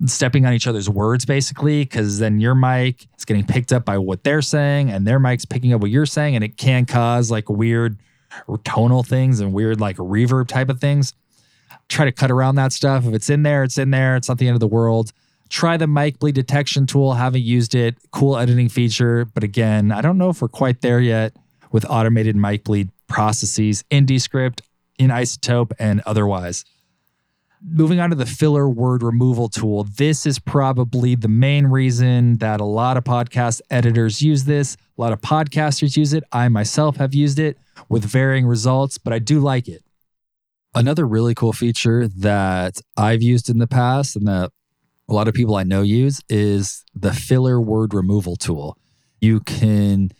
stepping 0.06 0.46
on 0.46 0.52
each 0.52 0.66
other's 0.66 0.88
words 0.88 1.24
basically 1.24 1.84
because 1.84 2.18
then 2.18 2.40
your 2.40 2.54
mic 2.54 3.06
is 3.18 3.24
getting 3.24 3.44
picked 3.44 3.72
up 3.72 3.84
by 3.84 3.98
what 3.98 4.24
they're 4.24 4.42
saying 4.42 4.90
and 4.90 5.06
their 5.06 5.18
mic's 5.18 5.44
picking 5.44 5.72
up 5.72 5.80
what 5.80 5.90
you're 5.90 6.06
saying 6.06 6.34
and 6.34 6.44
it 6.44 6.56
can 6.56 6.84
cause 6.84 7.30
like 7.30 7.48
weird 7.48 7.98
tonal 8.64 9.02
things 9.02 9.40
and 9.40 9.52
weird 9.52 9.80
like 9.80 9.96
reverb 9.96 10.46
type 10.48 10.68
of 10.68 10.80
things 10.80 11.14
try 11.88 12.04
to 12.04 12.12
cut 12.12 12.30
around 12.30 12.54
that 12.56 12.72
stuff 12.72 13.06
if 13.06 13.14
it's 13.14 13.30
in 13.30 13.42
there 13.42 13.64
it's 13.64 13.78
in 13.78 13.90
there 13.90 14.16
it's 14.16 14.28
not 14.28 14.38
the 14.38 14.46
end 14.46 14.54
of 14.54 14.60
the 14.60 14.66
world 14.66 15.12
Try 15.54 15.76
the 15.76 15.86
mic 15.86 16.18
bleed 16.18 16.34
detection 16.34 16.86
tool. 16.86 17.14
Haven't 17.14 17.42
used 17.42 17.74
it. 17.74 17.96
Cool 18.10 18.36
editing 18.36 18.68
feature. 18.68 19.24
But 19.24 19.44
again, 19.44 19.92
I 19.92 20.00
don't 20.00 20.18
know 20.18 20.30
if 20.30 20.42
we're 20.42 20.48
quite 20.48 20.80
there 20.80 21.00
yet 21.00 21.36
with 21.70 21.84
automated 21.88 22.34
mic 22.34 22.64
bleed 22.64 22.90
processes 23.06 23.84
in 23.90 24.06
Descript, 24.06 24.62
in 24.98 25.10
iZotope 25.10 25.72
and 25.78 26.02
otherwise. 26.06 26.64
Moving 27.66 27.98
on 27.98 28.10
to 28.10 28.16
the 28.16 28.26
filler 28.26 28.68
word 28.68 29.02
removal 29.02 29.48
tool. 29.48 29.84
This 29.84 30.26
is 30.26 30.38
probably 30.38 31.14
the 31.14 31.28
main 31.28 31.66
reason 31.66 32.36
that 32.36 32.60
a 32.60 32.64
lot 32.64 32.98
of 32.98 33.04
podcast 33.04 33.62
editors 33.70 34.20
use 34.20 34.44
this. 34.44 34.76
A 34.98 35.00
lot 35.00 35.14
of 35.14 35.22
podcasters 35.22 35.96
use 35.96 36.12
it. 36.12 36.24
I 36.30 36.48
myself 36.50 36.96
have 36.96 37.14
used 37.14 37.38
it 37.38 37.56
with 37.88 38.04
varying 38.04 38.44
results, 38.46 38.98
but 38.98 39.14
I 39.14 39.18
do 39.18 39.40
like 39.40 39.66
it. 39.66 39.82
Another 40.74 41.06
really 41.06 41.34
cool 41.34 41.54
feature 41.54 42.06
that 42.06 42.82
I've 42.98 43.22
used 43.22 43.48
in 43.48 43.58
the 43.58 43.66
past 43.66 44.14
and 44.14 44.28
that 44.28 44.52
a 45.08 45.14
lot 45.14 45.26
of 45.26 45.32
people 45.32 45.56
I 45.56 45.62
know 45.62 45.80
use 45.80 46.20
is 46.28 46.84
the 46.94 47.14
filler 47.14 47.58
word 47.58 47.94
removal 47.94 48.36
tool. 48.36 48.76
You 49.22 49.40
can 49.40 50.12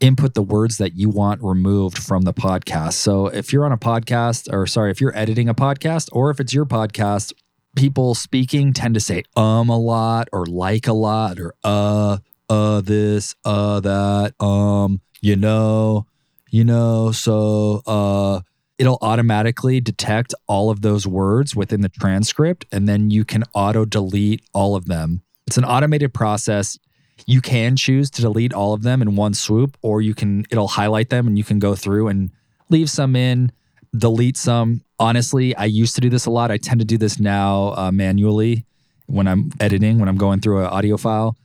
input 0.00 0.34
the 0.34 0.42
words 0.42 0.78
that 0.78 0.94
you 0.94 1.08
want 1.08 1.42
removed 1.42 1.98
from 1.98 2.22
the 2.22 2.32
podcast. 2.32 2.94
So 2.94 3.26
if 3.26 3.52
you're 3.52 3.64
on 3.64 3.72
a 3.72 3.78
podcast, 3.78 4.52
or 4.52 4.66
sorry, 4.66 4.90
if 4.90 5.00
you're 5.00 5.16
editing 5.16 5.48
a 5.48 5.54
podcast, 5.54 6.08
or 6.12 6.30
if 6.30 6.40
it's 6.40 6.52
your 6.52 6.66
podcast, 6.66 7.32
people 7.76 8.14
speaking 8.14 8.72
tend 8.72 8.94
to 8.94 9.00
say 9.00 9.22
um 9.36 9.68
a 9.68 9.78
lot 9.78 10.28
or 10.32 10.44
like 10.46 10.88
a 10.88 10.92
lot 10.92 11.38
or 11.38 11.54
uh, 11.62 12.18
uh, 12.48 12.80
this, 12.80 13.36
uh, 13.44 13.78
that, 13.80 14.34
um, 14.40 15.00
you 15.20 15.36
know, 15.36 16.06
you 16.50 16.64
know, 16.64 17.12
so, 17.12 17.80
uh, 17.86 18.40
it'll 18.76 18.98
automatically 19.02 19.80
detect 19.80 20.34
all 20.48 20.70
of 20.70 20.80
those 20.80 21.06
words 21.06 21.54
within 21.54 21.82
the 21.82 21.88
transcript 21.88 22.64
and 22.72 22.88
then 22.88 23.10
you 23.10 23.24
can 23.24 23.44
auto 23.54 23.84
delete 23.84 24.42
all 24.52 24.74
of 24.74 24.86
them. 24.86 25.22
It's 25.46 25.58
an 25.58 25.64
automated 25.64 26.14
process. 26.14 26.78
You 27.26 27.40
can 27.40 27.76
choose 27.76 28.10
to 28.10 28.22
delete 28.22 28.52
all 28.52 28.72
of 28.72 28.82
them 28.82 29.02
in 29.02 29.16
one 29.16 29.34
swoop 29.34 29.76
or 29.82 30.02
you 30.02 30.14
can 30.14 30.44
it'll 30.50 30.68
highlight 30.68 31.10
them 31.10 31.26
and 31.26 31.36
you 31.38 31.44
can 31.44 31.58
go 31.58 31.74
through 31.74 32.08
and 32.08 32.30
leave 32.68 32.90
some 32.90 33.16
in, 33.16 33.52
delete 33.96 34.36
some. 34.36 34.82
Honestly, 34.98 35.54
I 35.56 35.64
used 35.64 35.94
to 35.94 36.00
do 36.00 36.10
this 36.10 36.26
a 36.26 36.30
lot. 36.30 36.50
I 36.50 36.56
tend 36.56 36.80
to 36.80 36.86
do 36.86 36.98
this 36.98 37.18
now 37.18 37.74
uh, 37.76 37.90
manually 37.92 38.64
when 39.06 39.26
I'm 39.26 39.50
editing, 39.60 39.98
when 39.98 40.08
I'm 40.08 40.16
going 40.16 40.40
through 40.40 40.60
an 40.60 40.66
audio 40.66 40.96
file. 40.96 41.36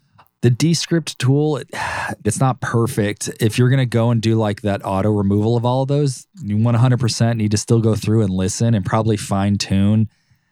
The 0.42 0.50
Descript 0.52 1.18
tool, 1.18 1.62
it's 2.26 2.40
not 2.40 2.62
perfect. 2.62 3.30
If 3.40 3.58
you're 3.58 3.70
going 3.70 3.80
to 3.80 3.86
go 3.86 4.12
and 4.12 4.22
do 4.22 4.36
like 4.36 4.62
that 4.62 4.86
auto 4.86 5.10
removal 5.10 5.58
of 5.58 5.66
all 5.66 5.82
of 5.82 5.88
those, 5.88 6.28
you 6.42 6.58
100% 6.58 7.38
need 7.38 7.52
to 7.52 7.58
still 7.58 7.80
go 7.80 7.96
through 7.96 8.22
and 8.22 8.32
listen 8.32 8.76
and 8.76 8.86
probably 8.86 9.18
fine 9.18 9.58
tune 9.58 10.10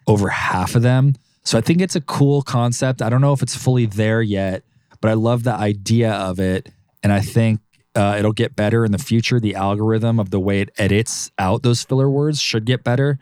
over 0.08 0.30
half 0.30 0.75
of 0.75 0.82
them. 0.82 1.15
So 1.44 1.58
I 1.58 1.62
think 1.62 1.82
it's 1.82 1.96
a 1.96 2.01
cool 2.01 2.42
concept. 2.42 3.01
I 3.01 3.10
don't 3.10 3.22
know 3.22 3.34
if 3.34 3.42
it's 3.42 3.56
fully 3.56 3.86
there 3.86 4.22
yet, 4.22 4.63
but 5.03 5.10
I 5.10 5.15
love 5.15 5.43
the 5.43 5.53
idea 5.53 6.13
of 6.13 6.39
it. 6.39 6.69
And 7.03 7.12
I 7.12 7.19
think 7.19 7.60
uh, 7.93 8.15
it'll 8.17 8.31
get 8.31 8.55
better 8.55 8.86
in 8.86 8.93
the 8.93 8.98
future. 8.98 9.38
The 9.38 9.53
algorithm 9.53 10.17
of 10.17 10.29
the 10.29 10.39
way 10.39 10.62
it 10.62 10.69
edits 10.77 11.29
out 11.38 11.62
those 11.62 11.83
filler 11.83 12.10
words 12.10 12.39
should 12.39 12.63
get 12.63 12.86
better. 12.86 13.19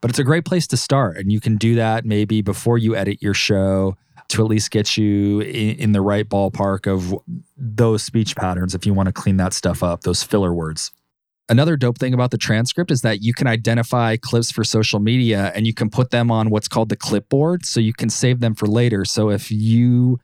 But 0.00 0.10
it's 0.10 0.20
a 0.20 0.24
great 0.24 0.44
place 0.44 0.68
to 0.68 0.76
start. 0.76 1.16
And 1.16 1.32
you 1.32 1.40
can 1.40 1.56
do 1.56 1.74
that 1.74 2.04
maybe 2.04 2.40
before 2.40 2.78
you 2.78 2.94
edit 2.94 3.20
your 3.20 3.34
show 3.34 3.96
to 4.28 4.44
at 4.44 4.48
least 4.48 4.70
get 4.70 4.96
you 4.96 5.40
in, 5.40 5.76
in 5.76 5.90
the 5.90 6.02
right 6.02 6.28
ballpark 6.28 6.86
of 6.86 7.20
those 7.56 8.04
speech 8.04 8.36
patterns 8.36 8.72
if 8.72 8.86
you 8.86 8.94
want 8.94 9.08
to 9.08 9.12
clean 9.12 9.36
that 9.38 9.52
stuff 9.52 9.82
up, 9.82 10.02
those 10.02 10.22
filler 10.22 10.54
words. 10.54 10.92
Another 11.48 11.76
dope 11.76 11.98
thing 11.98 12.14
about 12.14 12.30
the 12.30 12.38
transcript 12.38 12.92
is 12.92 13.00
that 13.00 13.22
you 13.22 13.34
can 13.34 13.48
identify 13.48 14.16
clips 14.16 14.52
for 14.52 14.62
social 14.62 15.00
media 15.00 15.50
and 15.56 15.66
you 15.66 15.74
can 15.74 15.90
put 15.90 16.12
them 16.12 16.30
on 16.30 16.50
what's 16.50 16.68
called 16.68 16.90
the 16.90 16.96
clipboard 16.96 17.66
so 17.66 17.80
you 17.80 17.92
can 17.92 18.08
save 18.08 18.38
them 18.38 18.54
for 18.54 18.66
later. 18.66 19.04
So 19.04 19.30
if 19.30 19.50
you 19.50 20.20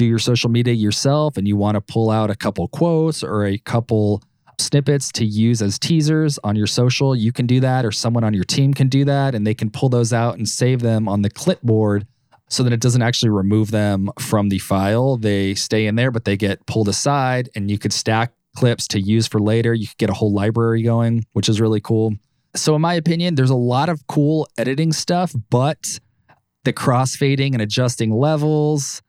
do 0.00 0.06
your 0.06 0.18
social 0.18 0.48
media 0.48 0.72
yourself 0.72 1.36
and 1.36 1.46
you 1.46 1.58
want 1.58 1.74
to 1.74 1.80
pull 1.82 2.08
out 2.08 2.30
a 2.30 2.34
couple 2.34 2.66
quotes 2.68 3.22
or 3.22 3.44
a 3.44 3.58
couple 3.58 4.22
snippets 4.58 5.12
to 5.12 5.26
use 5.26 5.60
as 5.60 5.78
teasers 5.78 6.38
on 6.42 6.56
your 6.56 6.66
social, 6.66 7.14
you 7.14 7.32
can 7.32 7.46
do 7.46 7.60
that, 7.60 7.84
or 7.84 7.92
someone 7.92 8.24
on 8.24 8.32
your 8.32 8.44
team 8.44 8.72
can 8.72 8.88
do 8.88 9.04
that, 9.04 9.34
and 9.34 9.46
they 9.46 9.52
can 9.52 9.70
pull 9.70 9.90
those 9.90 10.10
out 10.10 10.38
and 10.38 10.48
save 10.48 10.80
them 10.80 11.06
on 11.06 11.20
the 11.20 11.28
clipboard 11.28 12.06
so 12.48 12.62
that 12.62 12.72
it 12.72 12.80
doesn't 12.80 13.02
actually 13.02 13.28
remove 13.28 13.70
them 13.70 14.08
from 14.18 14.48
the 14.48 14.58
file. 14.58 15.18
They 15.18 15.54
stay 15.54 15.86
in 15.86 15.96
there, 15.96 16.10
but 16.10 16.24
they 16.24 16.38
get 16.38 16.64
pulled 16.66 16.88
aside, 16.88 17.50
and 17.54 17.70
you 17.70 17.78
could 17.78 17.92
stack 17.92 18.32
clips 18.56 18.88
to 18.88 19.00
use 19.00 19.26
for 19.26 19.38
later. 19.38 19.74
You 19.74 19.86
could 19.86 19.98
get 19.98 20.10
a 20.10 20.14
whole 20.14 20.32
library 20.32 20.82
going, 20.82 21.26
which 21.34 21.50
is 21.50 21.60
really 21.60 21.80
cool. 21.80 22.14
So, 22.56 22.74
in 22.74 22.80
my 22.80 22.94
opinion, 22.94 23.34
there's 23.34 23.50
a 23.50 23.54
lot 23.54 23.90
of 23.90 24.06
cool 24.06 24.48
editing 24.56 24.92
stuff, 24.92 25.34
but 25.50 26.00
the 26.64 26.72
crossfading 26.72 27.52
and 27.52 27.60
adjusting 27.60 28.12
levels, 28.12 29.02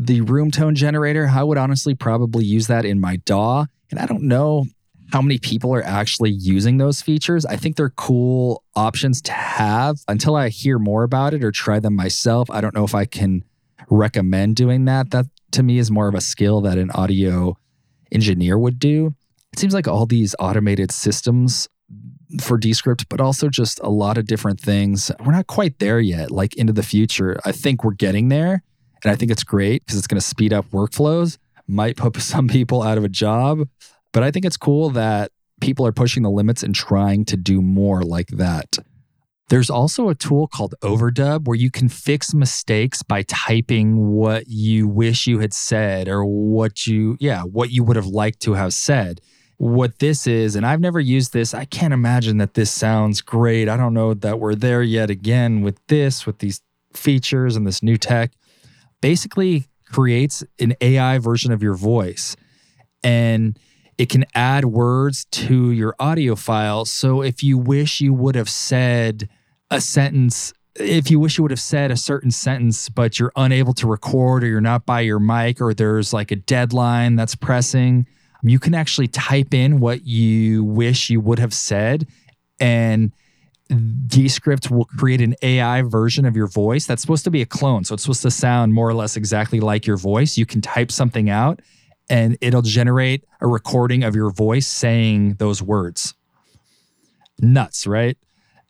the 0.00 0.20
room 0.20 0.52
tone 0.52 0.76
generator, 0.76 1.28
I 1.28 1.42
would 1.42 1.58
honestly 1.58 1.94
probably 1.94 2.44
use 2.44 2.68
that 2.68 2.84
in 2.84 3.00
my 3.00 3.16
DAW. 3.16 3.66
And 3.90 3.98
I 3.98 4.06
don't 4.06 4.22
know 4.22 4.66
how 5.12 5.20
many 5.20 5.38
people 5.38 5.74
are 5.74 5.82
actually 5.82 6.30
using 6.30 6.76
those 6.76 7.02
features. 7.02 7.44
I 7.44 7.56
think 7.56 7.76
they're 7.76 7.90
cool 7.90 8.62
options 8.76 9.20
to 9.22 9.32
have 9.32 9.98
until 10.06 10.36
I 10.36 10.50
hear 10.50 10.78
more 10.78 11.02
about 11.02 11.34
it 11.34 11.42
or 11.42 11.50
try 11.50 11.80
them 11.80 11.96
myself. 11.96 12.48
I 12.50 12.60
don't 12.60 12.74
know 12.74 12.84
if 12.84 12.94
I 12.94 13.06
can 13.06 13.42
recommend 13.90 14.54
doing 14.54 14.84
that. 14.84 15.10
That 15.10 15.26
to 15.52 15.62
me 15.62 15.78
is 15.78 15.90
more 15.90 16.08
of 16.08 16.14
a 16.14 16.20
skill 16.20 16.60
that 16.60 16.78
an 16.78 16.90
audio 16.92 17.56
engineer 18.12 18.56
would 18.56 18.78
do. 18.78 19.14
It 19.52 19.58
seems 19.58 19.74
like 19.74 19.88
all 19.88 20.06
these 20.06 20.34
automated 20.38 20.92
systems 20.92 21.68
for 22.40 22.58
Descript, 22.58 23.08
but 23.08 23.20
also 23.20 23.48
just 23.48 23.80
a 23.82 23.88
lot 23.88 24.18
of 24.18 24.26
different 24.26 24.60
things. 24.60 25.10
We're 25.24 25.32
not 25.32 25.46
quite 25.46 25.78
there 25.78 25.98
yet, 25.98 26.30
like 26.30 26.54
into 26.56 26.74
the 26.74 26.82
future. 26.82 27.40
I 27.44 27.52
think 27.52 27.82
we're 27.82 27.92
getting 27.92 28.28
there. 28.28 28.62
And 29.02 29.12
I 29.12 29.16
think 29.16 29.30
it's 29.30 29.44
great 29.44 29.84
because 29.84 29.98
it's 29.98 30.06
going 30.06 30.20
to 30.20 30.26
speed 30.26 30.52
up 30.52 30.66
workflows, 30.70 31.38
might 31.66 31.96
put 31.96 32.16
some 32.22 32.48
people 32.48 32.82
out 32.82 32.98
of 32.98 33.04
a 33.04 33.08
job. 33.08 33.68
But 34.12 34.22
I 34.22 34.30
think 34.30 34.44
it's 34.44 34.56
cool 34.56 34.90
that 34.90 35.30
people 35.60 35.86
are 35.86 35.92
pushing 35.92 36.22
the 36.22 36.30
limits 36.30 36.62
and 36.62 36.74
trying 36.74 37.24
to 37.26 37.36
do 37.36 37.60
more 37.60 38.02
like 38.02 38.28
that. 38.28 38.78
There's 39.48 39.70
also 39.70 40.10
a 40.10 40.14
tool 40.14 40.46
called 40.46 40.74
Overdub 40.82 41.46
where 41.46 41.56
you 41.56 41.70
can 41.70 41.88
fix 41.88 42.34
mistakes 42.34 43.02
by 43.02 43.22
typing 43.22 44.08
what 44.10 44.46
you 44.46 44.86
wish 44.86 45.26
you 45.26 45.38
had 45.38 45.54
said 45.54 46.06
or 46.06 46.24
what 46.24 46.86
you, 46.86 47.16
yeah, 47.18 47.42
what 47.42 47.70
you 47.70 47.82
would 47.82 47.96
have 47.96 48.06
liked 48.06 48.40
to 48.40 48.54
have 48.54 48.74
said. 48.74 49.22
What 49.56 49.98
this 49.98 50.26
is, 50.26 50.54
and 50.54 50.66
I've 50.66 50.80
never 50.80 51.00
used 51.00 51.32
this, 51.32 51.54
I 51.54 51.64
can't 51.64 51.94
imagine 51.94 52.36
that 52.38 52.54
this 52.54 52.70
sounds 52.70 53.22
great. 53.22 53.68
I 53.68 53.76
don't 53.76 53.94
know 53.94 54.14
that 54.14 54.38
we're 54.38 54.54
there 54.54 54.82
yet 54.82 55.10
again 55.10 55.62
with 55.62 55.84
this, 55.88 56.26
with 56.26 56.38
these 56.38 56.60
features 56.92 57.56
and 57.56 57.66
this 57.66 57.82
new 57.82 57.96
tech. 57.96 58.32
Basically, 59.00 59.68
creates 59.90 60.44
an 60.58 60.74
AI 60.80 61.18
version 61.18 61.52
of 61.52 61.62
your 61.62 61.74
voice. 61.74 62.36
And 63.02 63.58
it 63.96 64.08
can 64.08 64.24
add 64.34 64.64
words 64.64 65.24
to 65.26 65.72
your 65.72 65.94
audio 65.98 66.36
file. 66.36 66.84
So 66.84 67.22
if 67.22 67.42
you 67.42 67.58
wish 67.58 68.00
you 68.00 68.12
would 68.14 68.36
have 68.36 68.48
said 68.48 69.28
a 69.70 69.80
sentence, 69.80 70.52
if 70.76 71.10
you 71.10 71.18
wish 71.18 71.36
you 71.36 71.42
would 71.42 71.50
have 71.50 71.60
said 71.60 71.90
a 71.90 71.96
certain 71.96 72.30
sentence, 72.30 72.88
but 72.88 73.18
you're 73.18 73.32
unable 73.34 73.74
to 73.74 73.88
record 73.88 74.44
or 74.44 74.46
you're 74.46 74.60
not 74.60 74.86
by 74.86 75.00
your 75.00 75.18
mic 75.18 75.60
or 75.60 75.74
there's 75.74 76.12
like 76.12 76.30
a 76.30 76.36
deadline 76.36 77.16
that's 77.16 77.34
pressing, 77.34 78.06
you 78.42 78.60
can 78.60 78.74
actually 78.74 79.08
type 79.08 79.52
in 79.52 79.80
what 79.80 80.06
you 80.06 80.62
wish 80.62 81.10
you 81.10 81.20
would 81.20 81.40
have 81.40 81.52
said 81.52 82.06
and 82.60 83.12
Descript 84.06 84.70
will 84.70 84.86
create 84.86 85.20
an 85.20 85.34
AI 85.42 85.82
version 85.82 86.24
of 86.24 86.34
your 86.34 86.46
voice 86.46 86.86
that's 86.86 87.02
supposed 87.02 87.24
to 87.24 87.30
be 87.30 87.42
a 87.42 87.46
clone. 87.46 87.84
So 87.84 87.94
it's 87.94 88.02
supposed 88.02 88.22
to 88.22 88.30
sound 88.30 88.72
more 88.72 88.88
or 88.88 88.94
less 88.94 89.16
exactly 89.16 89.60
like 89.60 89.86
your 89.86 89.98
voice. 89.98 90.38
You 90.38 90.46
can 90.46 90.60
type 90.60 90.90
something 90.90 91.28
out 91.28 91.60
and 92.08 92.38
it'll 92.40 92.62
generate 92.62 93.24
a 93.40 93.46
recording 93.46 94.02
of 94.02 94.14
your 94.14 94.30
voice 94.30 94.66
saying 94.66 95.34
those 95.34 95.62
words. 95.62 96.14
Nuts, 97.40 97.86
right? 97.86 98.16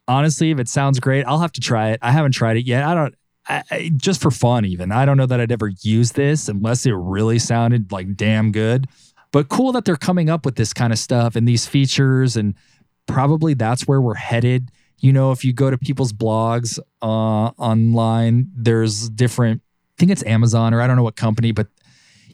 Honestly, 0.09 0.51
if 0.51 0.59
it 0.59 0.69
sounds 0.69 0.99
great, 0.99 1.25
I'll 1.25 1.39
have 1.39 1.53
to 1.53 1.61
try 1.61 1.91
it. 1.91 2.01
I 2.03 2.11
haven't 2.11 2.33
tried 2.33 2.57
it 2.57 2.67
yet. 2.67 2.83
I 2.83 2.95
don't, 2.95 3.15
I, 3.47 3.63
I, 3.71 3.91
just 3.97 4.21
for 4.21 4.31
fun, 4.31 4.65
even. 4.65 4.91
I 4.91 5.05
don't 5.05 5.17
know 5.17 5.27
that 5.27 5.41
I'd 5.41 5.53
ever 5.53 5.71
use 5.83 6.13
this 6.13 6.49
unless 6.49 6.87
it 6.87 6.93
really 6.93 7.39
sounded 7.39 7.93
like 7.93 8.17
damn 8.17 8.51
good. 8.51 8.87
But 9.31 9.49
cool 9.49 9.73
that 9.73 9.85
they're 9.85 9.97
coming 9.97 10.31
up 10.31 10.45
with 10.45 10.57
this 10.57 10.73
kind 10.73 10.93
of 10.93 10.99
stuff 10.99 11.37
and 11.37 11.47
these 11.47 11.67
features. 11.67 12.37
And 12.37 12.55
probably 13.07 13.55
that's 13.55 13.87
where 13.87 14.01
we're 14.01 14.15
headed. 14.15 14.71
You 14.99 15.13
know, 15.13 15.31
if 15.33 15.45
you 15.45 15.53
go 15.53 15.71
to 15.71 15.79
people's 15.79 16.13
blogs 16.13 16.79
uh, 17.03 17.05
online, 17.05 18.51
there's 18.55 19.09
different, 19.09 19.63
I 19.63 19.95
think 19.99 20.11
it's 20.11 20.25
Amazon 20.25 20.75
or 20.75 20.81
I 20.81 20.87
don't 20.87 20.97
know 20.97 21.03
what 21.05 21.17
company, 21.17 21.53
but 21.53 21.69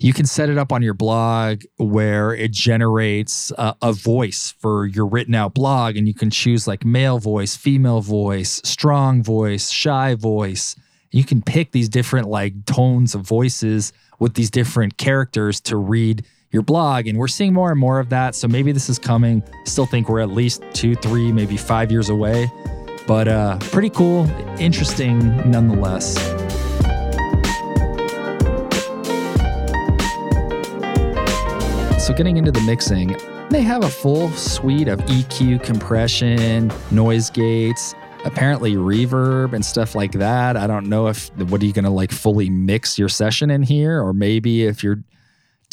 you 0.01 0.13
can 0.13 0.27
set 0.27 0.49
it 0.49 0.59
up 0.59 0.73
on 0.73 0.83
your 0.83 0.95
blog 0.95 1.63
where 1.77 2.35
it 2.35 2.51
generates 2.51 3.53
uh, 3.59 3.75
a 3.81 3.93
voice 3.93 4.55
for 4.59 4.87
your 4.87 5.07
written 5.07 5.35
out 5.35 5.55
blog 5.55 5.97
and 5.97 6.09
you 6.09 6.15
can 6.15 6.31
choose 6.31 6.67
like 6.67 6.85
male 6.85 7.19
voice 7.19 7.55
female 7.57 8.01
voice 8.01 8.61
strong 8.65 9.23
voice 9.23 9.71
shy 9.71 10.15
voice. 10.15 10.77
You 11.11 11.23
can 11.23 11.43
pick 11.43 11.73
these 11.73 11.89
different 11.89 12.29
like 12.29 12.67
tones 12.67 13.15
of 13.15 13.23
voices 13.23 13.93
with 14.19 14.35
these 14.35 14.51
different 14.51 14.97
characters 14.97 15.61
to 15.63 15.77
read 15.77 16.25
your 16.55 16.63
blog. 16.63 17.07
And 17.09 17.19
we're 17.19 17.29
seeing 17.29 17.53
more 17.53 17.71
and 17.71 17.79
more 17.79 17.99
of 17.99 18.09
that. 18.11 18.35
So 18.35 18.49
maybe 18.49 18.73
this 18.73 18.89
is 18.89 18.99
coming. 18.99 19.43
Still 19.65 19.87
think 19.87 20.09
we're 20.09 20.21
at 20.21 20.31
least 20.31 20.63
two, 20.73 20.95
three, 20.95 21.33
maybe 21.33 21.57
five 21.57 21.91
years 21.91 22.09
away. 22.09 22.51
But 23.07 23.29
uh, 23.29 23.59
pretty 23.59 23.91
cool, 23.91 24.27
interesting 24.59 25.19
nonetheless. 25.51 26.15
So, 32.03 32.13
getting 32.13 32.37
into 32.37 32.51
the 32.51 32.61
mixing, 32.67 33.17
they 33.49 33.63
have 33.63 33.83
a 33.83 33.89
full 33.89 34.29
suite 34.31 34.89
of 34.89 35.01
EQ 35.01 35.65
compression, 35.65 36.71
noise 36.91 37.31
gates, 37.31 37.95
apparently 38.25 38.75
reverb 38.75 39.55
and 39.55 39.65
stuff 39.65 39.95
like 39.95 40.13
that. 40.13 40.57
I 40.57 40.67
don't 40.67 40.89
know 40.89 41.09
if 41.09 41.35
what 41.37 41.63
are 41.63 41.67
you 41.67 41.73
going 41.73 41.85
to 41.85 41.91
like 41.91 42.13
fully 42.13 42.51
mix 42.51 42.99
your 42.99 43.09
session 43.09 43.51
in 43.51 43.63
here 43.63 44.03
or 44.03 44.13
maybe 44.13 44.65
if 44.65 44.83
you're 44.83 45.03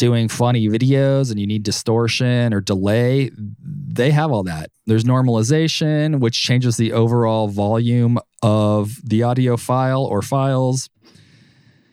doing 0.01 0.27
funny 0.27 0.67
videos 0.67 1.29
and 1.29 1.39
you 1.39 1.46
need 1.46 1.62
distortion 1.62 2.55
or 2.55 2.60
delay, 2.60 3.29
they 3.38 4.10
have 4.10 4.31
all 4.31 4.41
that. 4.41 4.72
There's 4.88 5.03
normalization 5.03 6.20
which 6.20 6.41
changes 6.41 6.75
the 6.75 6.91
overall 6.91 7.48
volume 7.50 8.17
of 8.41 8.98
the 9.03 9.22
audio 9.22 9.58
file 9.58 10.03
or 10.03 10.24
files. 10.24 10.89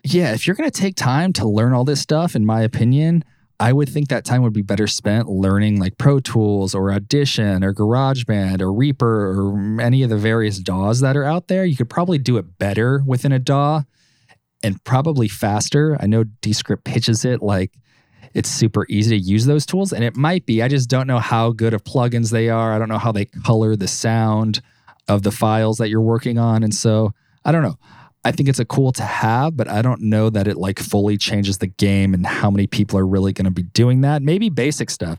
Yeah, 0.02 0.32
if 0.32 0.46
you're 0.46 0.56
going 0.56 0.70
to 0.70 0.80
take 0.80 0.96
time 0.96 1.34
to 1.34 1.46
learn 1.46 1.74
all 1.74 1.84
this 1.84 2.00
stuff 2.00 2.34
in 2.34 2.46
my 2.46 2.62
opinion, 2.62 3.24
I 3.60 3.74
would 3.74 3.90
think 3.90 4.08
that 4.08 4.24
time 4.24 4.40
would 4.40 4.54
be 4.54 4.62
better 4.62 4.86
spent 4.86 5.28
learning 5.28 5.78
like 5.78 5.98
Pro 5.98 6.18
Tools 6.18 6.74
or 6.74 6.90
Audition 6.90 7.62
or 7.62 7.74
GarageBand 7.74 8.62
or 8.62 8.72
Reaper 8.72 9.32
or 9.32 9.82
any 9.82 10.02
of 10.02 10.08
the 10.08 10.16
various 10.16 10.58
DAWs 10.60 11.00
that 11.00 11.14
are 11.14 11.24
out 11.24 11.48
there. 11.48 11.66
You 11.66 11.76
could 11.76 11.90
probably 11.90 12.16
do 12.16 12.38
it 12.38 12.56
better 12.56 13.02
within 13.04 13.32
a 13.32 13.38
DAW 13.38 13.82
and 14.62 14.82
probably 14.84 15.28
faster. 15.28 15.98
I 16.00 16.06
know 16.06 16.24
Descript 16.24 16.84
pitches 16.84 17.26
it 17.26 17.42
like 17.42 17.72
it's 18.34 18.48
super 18.48 18.86
easy 18.88 19.18
to 19.18 19.24
use 19.24 19.46
those 19.46 19.66
tools, 19.66 19.92
and 19.92 20.04
it 20.04 20.16
might 20.16 20.46
be. 20.46 20.62
I 20.62 20.68
just 20.68 20.88
don't 20.88 21.06
know 21.06 21.18
how 21.18 21.52
good 21.52 21.74
of 21.74 21.84
plugins 21.84 22.30
they 22.30 22.48
are. 22.48 22.72
I 22.72 22.78
don't 22.78 22.88
know 22.88 22.98
how 22.98 23.12
they 23.12 23.24
color 23.24 23.76
the 23.76 23.88
sound 23.88 24.60
of 25.08 25.22
the 25.22 25.30
files 25.30 25.78
that 25.78 25.88
you're 25.88 26.00
working 26.00 26.38
on. 26.38 26.62
And 26.62 26.74
so 26.74 27.14
I 27.44 27.52
don't 27.52 27.62
know. 27.62 27.78
I 28.24 28.32
think 28.32 28.48
it's 28.48 28.58
a 28.58 28.64
cool 28.64 28.92
to 28.92 29.04
have, 29.04 29.56
but 29.56 29.68
I 29.68 29.80
don't 29.80 30.02
know 30.02 30.28
that 30.28 30.46
it 30.46 30.56
like 30.58 30.78
fully 30.78 31.16
changes 31.16 31.58
the 31.58 31.66
game 31.66 32.12
and 32.12 32.26
how 32.26 32.50
many 32.50 32.66
people 32.66 32.98
are 32.98 33.06
really 33.06 33.32
going 33.32 33.46
to 33.46 33.50
be 33.50 33.62
doing 33.62 34.02
that. 34.02 34.22
Maybe 34.22 34.50
basic 34.50 34.90
stuff. 34.90 35.18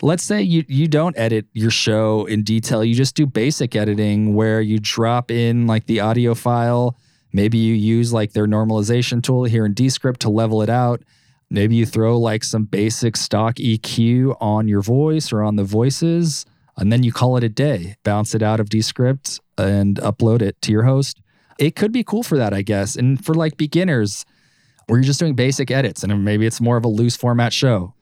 Let's 0.00 0.24
say 0.24 0.42
you 0.42 0.64
you 0.66 0.88
don't 0.88 1.16
edit 1.16 1.46
your 1.52 1.70
show 1.70 2.24
in 2.24 2.42
detail. 2.42 2.82
You 2.82 2.94
just 2.94 3.14
do 3.14 3.26
basic 3.26 3.76
editing 3.76 4.34
where 4.34 4.60
you 4.60 4.80
drop 4.80 5.30
in 5.30 5.68
like 5.68 5.86
the 5.86 6.00
audio 6.00 6.34
file. 6.34 6.96
Maybe 7.32 7.58
you 7.58 7.74
use 7.74 8.12
like 8.12 8.32
their 8.32 8.48
normalization 8.48 9.22
tool 9.22 9.44
here 9.44 9.64
in 9.64 9.74
Descript 9.74 10.20
to 10.22 10.30
level 10.30 10.62
it 10.62 10.68
out. 10.68 11.02
Maybe 11.52 11.76
you 11.76 11.86
throw 11.86 12.18
like 12.18 12.42
some 12.42 12.64
basic 12.64 13.16
stock 13.16 13.56
EQ 13.56 14.36
on 14.40 14.66
your 14.66 14.82
voice 14.82 15.32
or 15.32 15.42
on 15.42 15.56
the 15.56 15.64
voices, 15.64 16.46
and 16.76 16.92
then 16.92 17.02
you 17.02 17.12
call 17.12 17.36
it 17.36 17.44
a 17.44 17.48
day. 17.48 17.96
Bounce 18.02 18.34
it 18.34 18.42
out 18.42 18.58
of 18.58 18.68
Descript 18.68 19.40
and 19.56 19.96
upload 19.96 20.42
it 20.42 20.60
to 20.62 20.72
your 20.72 20.82
host 20.82 21.20
it 21.58 21.76
could 21.76 21.92
be 21.92 22.02
cool 22.02 22.22
for 22.22 22.38
that, 22.38 22.52
I 22.52 22.62
guess. 22.62 22.96
And 22.96 23.24
for 23.24 23.34
like 23.34 23.56
beginners, 23.56 24.24
where 24.86 24.98
you're 24.98 25.06
just 25.06 25.20
doing 25.20 25.34
basic 25.34 25.70
edits 25.70 26.02
and 26.02 26.24
maybe 26.24 26.44
it's 26.44 26.60
more 26.60 26.76
of 26.76 26.84
a 26.84 26.88
loose 26.88 27.16
format 27.16 27.52
show. 27.52 27.94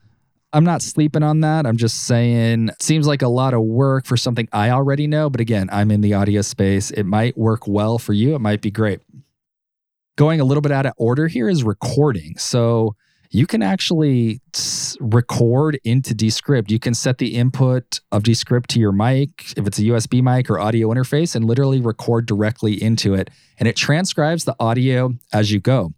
I'm 0.53 0.65
not 0.65 0.83
sleeping 0.83 1.23
on 1.23 1.41
that. 1.41 1.67
I'm 1.67 1.77
just 1.77 2.07
saying, 2.07 2.71
seems 2.81 3.07
like 3.07 3.23
a 3.23 3.29
lot 3.29 3.55
of 3.55 3.63
work 3.63 4.07
for 4.07 4.17
something 4.17 4.49
I 4.51 4.71
already 4.71 5.07
know. 5.07 5.31
But 5.31 5.41
again, 5.41 5.69
I'm 5.71 5.91
in 5.91 6.01
the 6.01 6.15
audio 6.15 6.43
space. 6.43 6.91
It 6.91 7.05
might 7.05 7.37
work 7.39 7.69
well 7.69 7.99
for 7.99 8.13
you. 8.13 8.35
It 8.35 8.41
might 8.41 8.61
be 8.61 8.71
great. 8.71 9.01
Going 10.17 10.41
a 10.41 10.45
little 10.45 10.63
bit 10.63 10.73
out 10.73 10.87
of 10.87 10.95
order 10.97 11.29
here 11.29 11.49
is 11.49 11.63
recording. 11.63 12.37
So 12.39 12.97
you 13.31 13.47
can 13.47 13.63
actually 13.63 14.41
record 14.99 15.79
into 15.85 16.15
Descript. 16.15 16.71
You 16.71 16.81
can 16.81 16.95
set 16.95 17.19
the 17.19 17.37
input 17.37 18.01
of 18.11 18.25
Descript 18.25 18.69
to 18.71 18.81
your 18.81 18.91
mic, 18.91 19.53
if 19.57 19.67
it's 19.67 19.79
a 19.79 19.83
USB 19.83 20.21
mic 20.21 20.51
or 20.51 20.59
audio 20.59 20.89
interface, 20.89 21.37
and 21.37 21.45
literally 21.45 21.81
record 21.81 22.27
directly 22.27 22.83
into 22.83 23.15
it. 23.15 23.31
And 23.59 23.69
it 23.69 23.77
transcribes 23.77 24.45
the 24.45 24.57
audio 24.59 25.15
as 25.33 25.53
you 25.53 25.61
go. 25.61 25.93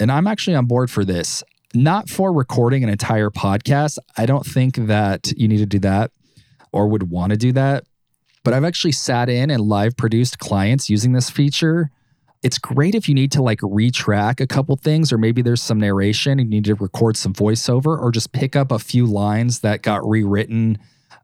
And 0.00 0.10
I'm 0.10 0.26
actually 0.26 0.56
on 0.56 0.66
board 0.66 0.90
for 0.90 1.04
this, 1.04 1.44
not 1.74 2.08
for 2.08 2.32
recording 2.32 2.82
an 2.82 2.90
entire 2.90 3.30
podcast. 3.30 3.98
I 4.16 4.26
don't 4.26 4.44
think 4.44 4.74
that 4.74 5.32
you 5.36 5.46
need 5.46 5.58
to 5.58 5.66
do 5.66 5.78
that 5.80 6.10
or 6.72 6.88
would 6.88 7.08
want 7.08 7.30
to 7.30 7.36
do 7.36 7.52
that. 7.52 7.84
But 8.42 8.52
I've 8.52 8.64
actually 8.64 8.92
sat 8.92 9.28
in 9.28 9.48
and 9.48 9.62
live 9.62 9.96
produced 9.96 10.40
clients 10.40 10.90
using 10.90 11.12
this 11.12 11.30
feature 11.30 11.90
it's 12.44 12.58
great 12.58 12.94
if 12.94 13.08
you 13.08 13.14
need 13.14 13.32
to 13.32 13.42
like 13.42 13.60
retrack 13.60 14.38
a 14.38 14.46
couple 14.46 14.76
things, 14.76 15.10
or 15.10 15.16
maybe 15.16 15.40
there's 15.40 15.62
some 15.62 15.80
narration 15.80 16.38
and 16.38 16.52
you 16.52 16.60
need 16.60 16.66
to 16.66 16.74
record 16.74 17.16
some 17.16 17.32
voiceover, 17.32 17.98
or 17.98 18.10
just 18.10 18.32
pick 18.32 18.54
up 18.54 18.70
a 18.70 18.78
few 18.78 19.06
lines 19.06 19.60
that 19.60 19.80
got 19.80 20.06
rewritten 20.06 20.78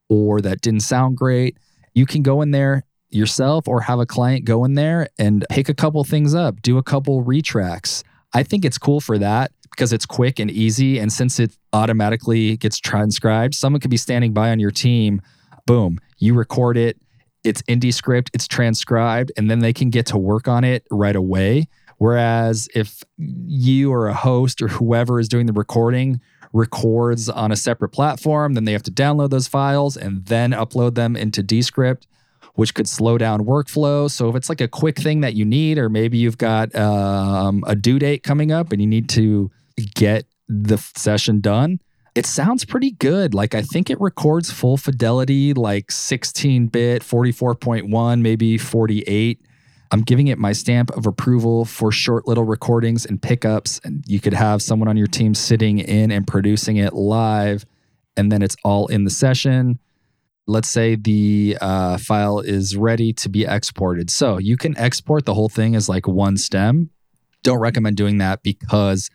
or 0.08 0.40
that 0.40 0.62
didn't 0.62 0.80
sound 0.80 1.18
great. 1.18 1.58
You 1.92 2.06
can 2.06 2.22
go 2.22 2.40
in 2.40 2.52
there 2.52 2.84
yourself 3.10 3.68
or 3.68 3.82
have 3.82 3.98
a 3.98 4.06
client 4.06 4.46
go 4.46 4.64
in 4.64 4.74
there 4.74 5.08
and 5.18 5.44
pick 5.50 5.68
a 5.68 5.74
couple 5.74 6.02
things 6.04 6.34
up, 6.34 6.62
do 6.62 6.78
a 6.78 6.82
couple 6.82 7.22
retracks. 7.22 8.02
I 8.32 8.42
think 8.42 8.64
it's 8.64 8.78
cool 8.78 9.00
for 9.00 9.18
that 9.18 9.52
because 9.70 9.92
it's 9.92 10.06
quick 10.06 10.38
and 10.38 10.50
easy. 10.50 10.98
And 10.98 11.12
since 11.12 11.38
it 11.38 11.54
automatically 11.74 12.56
gets 12.56 12.78
transcribed, 12.78 13.54
someone 13.54 13.80
could 13.80 13.90
be 13.90 13.98
standing 13.98 14.32
by 14.32 14.50
on 14.50 14.58
your 14.58 14.70
team. 14.70 15.20
Boom, 15.66 15.98
you 16.18 16.32
record 16.32 16.78
it 16.78 16.96
it's 17.44 17.62
in 17.62 17.78
Descript, 17.78 18.30
it's 18.34 18.46
transcribed, 18.46 19.32
and 19.36 19.50
then 19.50 19.60
they 19.60 19.72
can 19.72 19.90
get 19.90 20.06
to 20.06 20.18
work 20.18 20.48
on 20.48 20.64
it 20.64 20.86
right 20.90 21.16
away. 21.16 21.68
Whereas 21.98 22.68
if 22.74 23.02
you 23.18 23.92
or 23.92 24.08
a 24.08 24.14
host 24.14 24.62
or 24.62 24.68
whoever 24.68 25.20
is 25.20 25.28
doing 25.28 25.46
the 25.46 25.52
recording 25.52 26.20
records 26.52 27.28
on 27.28 27.52
a 27.52 27.56
separate 27.56 27.90
platform, 27.90 28.54
then 28.54 28.64
they 28.64 28.72
have 28.72 28.82
to 28.84 28.90
download 28.90 29.30
those 29.30 29.46
files 29.46 29.96
and 29.96 30.24
then 30.26 30.52
upload 30.52 30.94
them 30.94 31.14
into 31.14 31.42
Descript, 31.42 32.06
which 32.54 32.74
could 32.74 32.88
slow 32.88 33.18
down 33.18 33.44
workflow. 33.44 34.10
So 34.10 34.28
if 34.28 34.34
it's 34.36 34.48
like 34.48 34.60
a 34.60 34.68
quick 34.68 34.98
thing 34.98 35.20
that 35.20 35.34
you 35.34 35.44
need, 35.44 35.78
or 35.78 35.88
maybe 35.88 36.16
you've 36.16 36.38
got 36.38 36.74
um, 36.74 37.62
a 37.66 37.76
due 37.76 37.98
date 37.98 38.22
coming 38.22 38.50
up 38.50 38.72
and 38.72 38.80
you 38.80 38.88
need 38.88 39.08
to 39.10 39.50
get 39.94 40.24
the 40.48 40.78
session 40.78 41.40
done, 41.40 41.80
it 42.20 42.26
sounds 42.26 42.66
pretty 42.66 42.90
good. 42.90 43.32
Like 43.32 43.54
I 43.54 43.62
think 43.62 43.88
it 43.88 43.98
records 43.98 44.50
full 44.50 44.76
fidelity, 44.76 45.54
like 45.54 45.90
16 45.90 46.66
bit, 46.66 47.00
44.1, 47.00 48.20
maybe 48.20 48.58
48. 48.58 49.40
I'm 49.90 50.02
giving 50.02 50.26
it 50.26 50.36
my 50.36 50.52
stamp 50.52 50.90
of 50.90 51.06
approval 51.06 51.64
for 51.64 51.90
short 51.90 52.28
little 52.28 52.44
recordings 52.44 53.06
and 53.06 53.22
pickups. 53.22 53.80
And 53.84 54.04
you 54.06 54.20
could 54.20 54.34
have 54.34 54.60
someone 54.60 54.86
on 54.86 54.98
your 54.98 55.06
team 55.06 55.34
sitting 55.34 55.78
in 55.78 56.10
and 56.10 56.26
producing 56.26 56.76
it 56.76 56.92
live, 56.92 57.64
and 58.18 58.30
then 58.30 58.42
it's 58.42 58.56
all 58.64 58.86
in 58.88 59.04
the 59.04 59.10
session. 59.10 59.78
Let's 60.46 60.68
say 60.68 60.96
the 60.96 61.56
uh, 61.58 61.96
file 61.96 62.40
is 62.40 62.76
ready 62.76 63.14
to 63.14 63.30
be 63.30 63.46
exported. 63.46 64.10
So 64.10 64.36
you 64.36 64.58
can 64.58 64.76
export 64.76 65.24
the 65.24 65.32
whole 65.32 65.48
thing 65.48 65.74
as 65.74 65.88
like 65.88 66.06
one 66.06 66.36
stem. 66.36 66.90
Don't 67.42 67.60
recommend 67.60 67.96
doing 67.96 68.18
that 68.18 68.42
because 68.42 69.08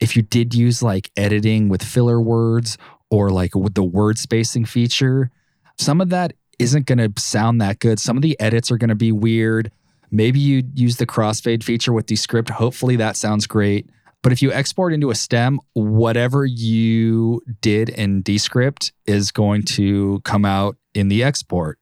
if 0.00 0.16
you 0.16 0.22
did 0.22 0.54
use 0.54 0.82
like 0.82 1.10
editing 1.16 1.68
with 1.68 1.82
filler 1.82 2.20
words 2.20 2.78
or 3.10 3.30
like 3.30 3.54
with 3.54 3.74
the 3.74 3.84
word 3.84 4.18
spacing 4.18 4.64
feature, 4.64 5.30
some 5.78 6.00
of 6.00 6.10
that 6.10 6.34
isn't 6.58 6.86
going 6.86 6.98
to 6.98 7.20
sound 7.20 7.60
that 7.60 7.78
good. 7.78 7.98
Some 7.98 8.16
of 8.16 8.22
the 8.22 8.38
edits 8.40 8.70
are 8.70 8.76
going 8.76 8.88
to 8.88 8.94
be 8.94 9.12
weird. 9.12 9.70
Maybe 10.10 10.38
you 10.38 10.62
use 10.74 10.96
the 10.96 11.06
crossfade 11.06 11.62
feature 11.62 11.92
with 11.92 12.06
Descript. 12.06 12.50
Hopefully 12.50 12.96
that 12.96 13.16
sounds 13.16 13.46
great. 13.46 13.88
But 14.22 14.32
if 14.32 14.40
you 14.40 14.52
export 14.52 14.92
into 14.92 15.10
a 15.10 15.14
stem, 15.14 15.60
whatever 15.74 16.46
you 16.46 17.42
did 17.60 17.90
in 17.90 18.22
Descript 18.22 18.92
is 19.06 19.30
going 19.30 19.64
to 19.64 20.20
come 20.24 20.44
out 20.44 20.76
in 20.94 21.08
the 21.08 21.22
export. 21.22 21.78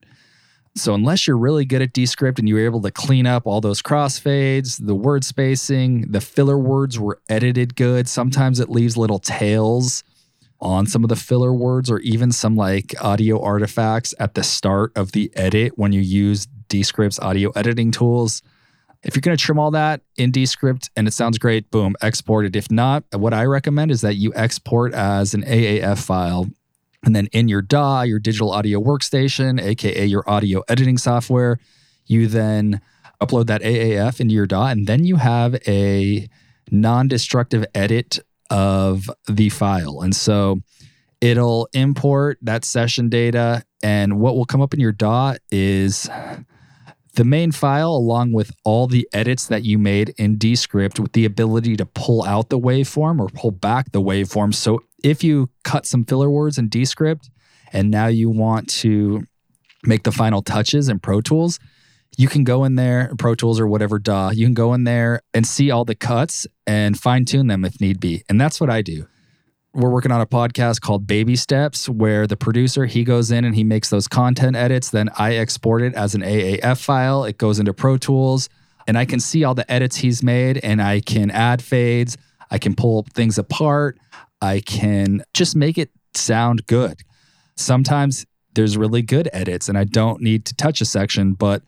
So 0.75 0.95
unless 0.95 1.27
you're 1.27 1.37
really 1.37 1.65
good 1.65 1.83
at 1.83 1.93
Descript 1.93 2.39
and 2.39 2.49
you 2.49 2.55
were 2.55 2.65
able 2.65 2.81
to 2.81 2.91
clean 2.91 3.27
up 3.27 3.45
all 3.45 3.61
those 3.61 3.81
crossfades, 3.81 4.83
the 4.83 4.95
word 4.95 5.23
spacing, 5.23 6.11
the 6.11 6.21
filler 6.21 6.57
words 6.57 6.99
were 6.99 7.21
edited 7.29 7.75
good. 7.75 8.09
Sometimes 8.09 8.59
it 8.59 8.69
leaves 8.69 8.97
little 8.97 9.19
tails 9.19 10.03
on 10.59 10.87
some 10.87 11.03
of 11.03 11.09
the 11.09 11.15
filler 11.15 11.53
words 11.53 11.91
or 11.91 11.99
even 11.99 12.31
some 12.31 12.55
like 12.55 12.95
audio 13.01 13.39
artifacts 13.39 14.15
at 14.19 14.33
the 14.33 14.43
start 14.43 14.91
of 14.95 15.11
the 15.11 15.31
edit 15.35 15.77
when 15.77 15.91
you 15.91 16.01
use 16.01 16.47
Descript's 16.69 17.19
audio 17.19 17.51
editing 17.51 17.91
tools. 17.91 18.41
If 19.03 19.15
you're 19.15 19.21
going 19.21 19.37
to 19.37 19.43
trim 19.43 19.59
all 19.59 19.71
that 19.71 20.01
in 20.17 20.31
Descript 20.31 20.89
and 20.95 21.07
it 21.07 21.11
sounds 21.11 21.37
great, 21.37 21.69
boom, 21.69 21.95
export 22.01 22.45
it. 22.45 22.55
If 22.55 22.71
not, 22.71 23.03
what 23.11 23.33
I 23.33 23.43
recommend 23.45 23.91
is 23.91 24.01
that 24.01 24.15
you 24.15 24.31
export 24.35 24.93
as 24.93 25.35
an 25.35 25.43
AAF 25.43 26.03
file 26.03 26.47
and 27.03 27.15
then 27.15 27.27
in 27.27 27.47
your 27.47 27.61
DAW, 27.61 28.03
your 28.03 28.19
digital 28.19 28.51
audio 28.51 28.81
workstation, 28.81 29.61
AKA 29.61 30.05
your 30.05 30.27
audio 30.29 30.63
editing 30.69 30.97
software, 30.97 31.59
you 32.05 32.27
then 32.27 32.81
upload 33.21 33.47
that 33.47 33.61
AAF 33.61 34.19
into 34.19 34.33
your 34.33 34.47
DAW, 34.47 34.67
and 34.67 34.87
then 34.87 35.03
you 35.05 35.17
have 35.17 35.55
a 35.67 36.27
non 36.71 37.07
destructive 37.07 37.65
edit 37.75 38.19
of 38.49 39.09
the 39.27 39.49
file. 39.49 40.01
And 40.01 40.15
so 40.15 40.61
it'll 41.21 41.67
import 41.73 42.37
that 42.41 42.65
session 42.65 43.09
data. 43.09 43.63
And 43.81 44.19
what 44.19 44.35
will 44.35 44.45
come 44.45 44.61
up 44.61 44.73
in 44.73 44.79
your 44.79 44.91
DAW 44.91 45.35
is 45.51 46.09
the 47.15 47.23
main 47.23 47.51
file, 47.51 47.91
along 47.91 48.33
with 48.33 48.51
all 48.63 48.87
the 48.87 49.07
edits 49.13 49.47
that 49.47 49.63
you 49.63 49.77
made 49.77 50.09
in 50.17 50.37
Descript, 50.37 50.99
with 50.99 51.13
the 51.13 51.25
ability 51.25 51.75
to 51.77 51.85
pull 51.85 52.23
out 52.23 52.49
the 52.49 52.59
waveform 52.59 53.19
or 53.19 53.27
pull 53.29 53.51
back 53.51 53.91
the 53.91 54.01
waveform. 54.01 54.53
So 54.53 54.83
if 55.03 55.23
you 55.23 55.49
cut 55.63 55.85
some 55.85 56.05
filler 56.05 56.29
words 56.29 56.57
in 56.57 56.69
Descript 56.69 57.29
and 57.71 57.91
now 57.91 58.07
you 58.07 58.29
want 58.29 58.69
to 58.69 59.23
make 59.85 60.03
the 60.03 60.11
final 60.11 60.41
touches 60.41 60.89
in 60.89 60.99
Pro 60.99 61.21
Tools, 61.21 61.59
you 62.17 62.27
can 62.27 62.43
go 62.43 62.63
in 62.63 62.75
there, 62.75 63.11
Pro 63.17 63.35
Tools 63.35 63.59
or 63.59 63.67
whatever 63.67 63.99
DAW, 63.99 64.31
you 64.31 64.45
can 64.45 64.53
go 64.53 64.73
in 64.73 64.83
there 64.83 65.21
and 65.33 65.45
see 65.45 65.71
all 65.71 65.83
the 65.83 65.95
cuts 65.95 66.47
and 66.65 66.97
fine 66.97 67.25
tune 67.25 67.47
them 67.47 67.65
if 67.65 67.81
need 67.81 67.99
be. 67.99 68.23
And 68.29 68.39
that's 68.39 68.61
what 68.61 68.69
I 68.69 68.81
do. 68.81 69.07
we're 69.73 69.89
working 69.89 70.11
on 70.11 70.21
a 70.21 70.27
podcast 70.27 70.81
called 70.81 71.07
Baby 71.07 71.35
Steps 71.35 71.89
where 71.89 72.27
the 72.27 72.37
producer 72.37 72.85
he 72.85 73.03
goes 73.03 73.31
in 73.31 73.43
and 73.43 73.55
he 73.55 73.63
makes 73.63 73.89
those 73.89 74.07
content 74.07 74.55
edits 74.55 74.91
then 74.91 75.09
I 75.17 75.35
export 75.35 75.81
it 75.81 75.95
as 75.95 76.13
an 76.13 76.21
AAF 76.21 76.83
file 76.83 77.23
it 77.23 77.39
goes 77.39 77.57
into 77.57 77.73
Pro 77.73 77.97
Tools 77.97 78.49
and 78.85 78.97
I 78.97 79.05
can 79.05 79.19
see 79.19 79.43
all 79.43 79.55
the 79.55 79.69
edits 79.71 79.95
he's 79.95 80.21
made 80.21 80.59
and 80.59 80.79
I 80.79 80.99
can 80.99 81.31
add 81.31 81.61
fades 81.63 82.17
I 82.53 82.57
can 82.57 82.75
pull 82.75 83.05
things 83.13 83.37
apart 83.37 83.97
I 84.41 84.61
can 84.61 85.23
just 85.33 85.55
make 85.55 85.77
it 85.77 85.91
sound 86.15 86.65
good 86.67 87.01
sometimes 87.57 88.25
there's 88.53 88.77
really 88.77 89.01
good 89.01 89.27
edits 89.33 89.67
and 89.67 89.77
I 89.77 89.83
don't 89.83 90.21
need 90.21 90.45
to 90.45 90.55
touch 90.55 90.79
a 90.79 90.85
section 90.85 91.33
but 91.33 91.63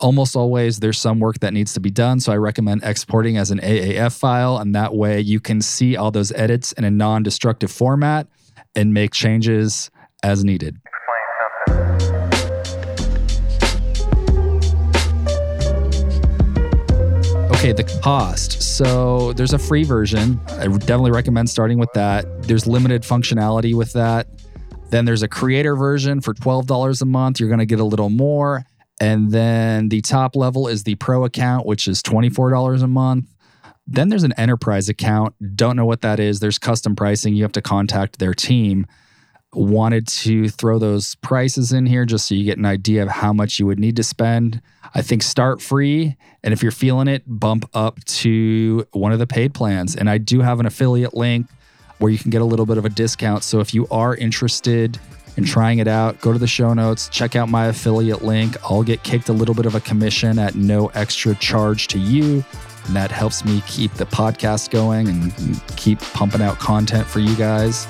almost 0.00 0.34
always 0.34 0.80
there's 0.80 0.98
some 0.98 1.20
work 1.20 1.38
that 1.40 1.52
needs 1.52 1.74
to 1.74 1.80
be 1.80 1.90
done. 1.90 2.20
So 2.20 2.32
I 2.32 2.36
recommend 2.36 2.82
exporting 2.82 3.36
as 3.36 3.50
an 3.50 3.60
AAF 3.60 4.18
file. 4.18 4.58
And 4.58 4.74
that 4.74 4.94
way 4.94 5.20
you 5.20 5.38
can 5.40 5.60
see 5.60 5.96
all 5.96 6.10
those 6.10 6.32
edits 6.32 6.72
in 6.72 6.84
a 6.84 6.90
non 6.90 7.22
destructive 7.22 7.70
format 7.70 8.26
and 8.74 8.92
make 8.92 9.12
changes 9.12 9.90
as 10.22 10.44
needed. 10.44 10.76
Okay, 17.60 17.72
the 17.72 17.84
cost. 18.02 18.62
So 18.62 19.34
there's 19.34 19.52
a 19.52 19.58
free 19.58 19.84
version. 19.84 20.40
I 20.48 20.66
definitely 20.66 21.10
recommend 21.10 21.50
starting 21.50 21.78
with 21.78 21.92
that. 21.92 22.24
There's 22.44 22.66
limited 22.66 23.02
functionality 23.02 23.74
with 23.74 23.92
that. 23.92 24.28
Then 24.88 25.04
there's 25.04 25.22
a 25.22 25.28
creator 25.28 25.76
version 25.76 26.22
for 26.22 26.32
$12 26.32 27.02
a 27.02 27.04
month. 27.04 27.38
You're 27.38 27.50
going 27.50 27.58
to 27.58 27.66
get 27.66 27.78
a 27.78 27.84
little 27.84 28.08
more. 28.08 28.64
And 28.98 29.30
then 29.30 29.90
the 29.90 30.00
top 30.00 30.36
level 30.36 30.68
is 30.68 30.84
the 30.84 30.94
pro 30.94 31.26
account, 31.26 31.66
which 31.66 31.86
is 31.86 32.02
$24 32.02 32.82
a 32.82 32.86
month. 32.86 33.26
Then 33.86 34.08
there's 34.08 34.22
an 34.22 34.32
enterprise 34.38 34.88
account. 34.88 35.34
Don't 35.54 35.76
know 35.76 35.84
what 35.84 36.00
that 36.00 36.18
is. 36.18 36.40
There's 36.40 36.58
custom 36.58 36.96
pricing. 36.96 37.34
You 37.34 37.42
have 37.42 37.52
to 37.52 37.60
contact 37.60 38.20
their 38.20 38.32
team. 38.32 38.86
Wanted 39.52 40.06
to 40.08 40.48
throw 40.48 40.78
those 40.78 41.16
prices 41.16 41.72
in 41.72 41.86
here 41.86 42.04
just 42.04 42.26
so 42.26 42.34
you 42.34 42.44
get 42.44 42.58
an 42.58 42.66
idea 42.66 43.02
of 43.02 43.08
how 43.08 43.32
much 43.32 43.58
you 43.58 43.66
would 43.66 43.80
need 43.80 43.96
to 43.96 44.04
spend. 44.04 44.62
I 44.94 45.02
think 45.02 45.22
start 45.22 45.60
free. 45.60 46.16
And 46.44 46.52
if 46.52 46.62
you're 46.62 46.72
feeling 46.72 47.08
it, 47.08 47.24
bump 47.26 47.68
up 47.74 48.02
to 48.04 48.86
one 48.92 49.12
of 49.12 49.18
the 49.18 49.26
paid 49.26 49.52
plans. 49.52 49.96
And 49.96 50.08
I 50.08 50.18
do 50.18 50.40
have 50.40 50.60
an 50.60 50.66
affiliate 50.66 51.14
link 51.14 51.46
where 51.98 52.10
you 52.10 52.18
can 52.18 52.30
get 52.30 52.42
a 52.42 52.44
little 52.44 52.66
bit 52.66 52.78
of 52.78 52.84
a 52.84 52.88
discount. 52.88 53.42
So 53.42 53.60
if 53.60 53.74
you 53.74 53.86
are 53.88 54.14
interested, 54.14 54.98
in 55.36 55.44
trying 55.44 55.78
it 55.78 55.88
out, 55.88 56.20
go 56.20 56.32
to 56.32 56.38
the 56.38 56.46
show 56.46 56.74
notes, 56.74 57.08
check 57.08 57.36
out 57.36 57.48
my 57.48 57.66
affiliate 57.66 58.22
link. 58.22 58.56
I'll 58.64 58.82
get 58.82 59.02
kicked 59.02 59.28
a 59.28 59.32
little 59.32 59.54
bit 59.54 59.66
of 59.66 59.74
a 59.74 59.80
commission 59.80 60.38
at 60.38 60.54
no 60.54 60.88
extra 60.88 61.34
charge 61.36 61.86
to 61.88 61.98
you. 61.98 62.44
And 62.86 62.96
that 62.96 63.10
helps 63.10 63.44
me 63.44 63.62
keep 63.66 63.92
the 63.94 64.06
podcast 64.06 64.70
going 64.70 65.08
and 65.08 65.62
keep 65.76 66.00
pumping 66.00 66.42
out 66.42 66.58
content 66.58 67.06
for 67.06 67.20
you 67.20 67.34
guys. 67.36 67.86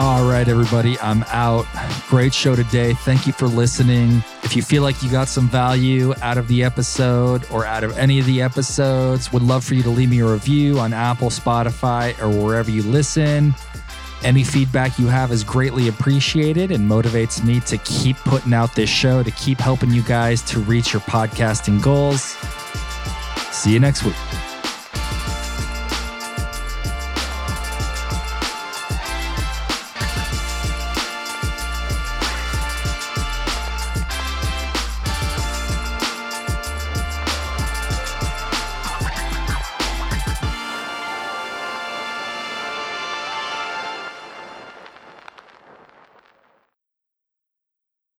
All 0.00 0.30
right, 0.30 0.46
everybody, 0.46 0.96
I'm 1.00 1.24
out. 1.24 1.66
Great 2.08 2.32
show 2.32 2.54
today. 2.54 2.94
Thank 2.94 3.26
you 3.26 3.32
for 3.32 3.48
listening. 3.48 4.22
If 4.44 4.54
you 4.54 4.62
feel 4.62 4.84
like 4.84 5.02
you 5.02 5.10
got 5.10 5.26
some 5.26 5.48
value 5.48 6.14
out 6.22 6.38
of 6.38 6.46
the 6.46 6.62
episode 6.62 7.44
or 7.50 7.66
out 7.66 7.82
of 7.82 7.98
any 7.98 8.20
of 8.20 8.26
the 8.26 8.40
episodes, 8.40 9.32
would 9.32 9.42
love 9.42 9.64
for 9.64 9.74
you 9.74 9.82
to 9.82 9.90
leave 9.90 10.10
me 10.10 10.20
a 10.20 10.26
review 10.26 10.78
on 10.78 10.92
Apple, 10.92 11.30
Spotify, 11.30 12.16
or 12.22 12.28
wherever 12.28 12.70
you 12.70 12.84
listen. 12.84 13.52
Any 14.22 14.44
feedback 14.44 15.00
you 15.00 15.08
have 15.08 15.32
is 15.32 15.42
greatly 15.42 15.88
appreciated 15.88 16.70
and 16.70 16.88
motivates 16.88 17.44
me 17.44 17.58
to 17.60 17.76
keep 17.78 18.16
putting 18.18 18.54
out 18.54 18.76
this 18.76 18.88
show, 18.88 19.24
to 19.24 19.30
keep 19.32 19.58
helping 19.58 19.90
you 19.90 20.02
guys 20.02 20.42
to 20.42 20.60
reach 20.60 20.92
your 20.92 21.02
podcasting 21.02 21.82
goals. 21.82 22.36
See 23.52 23.72
you 23.72 23.80
next 23.80 24.04
week. 24.04 24.14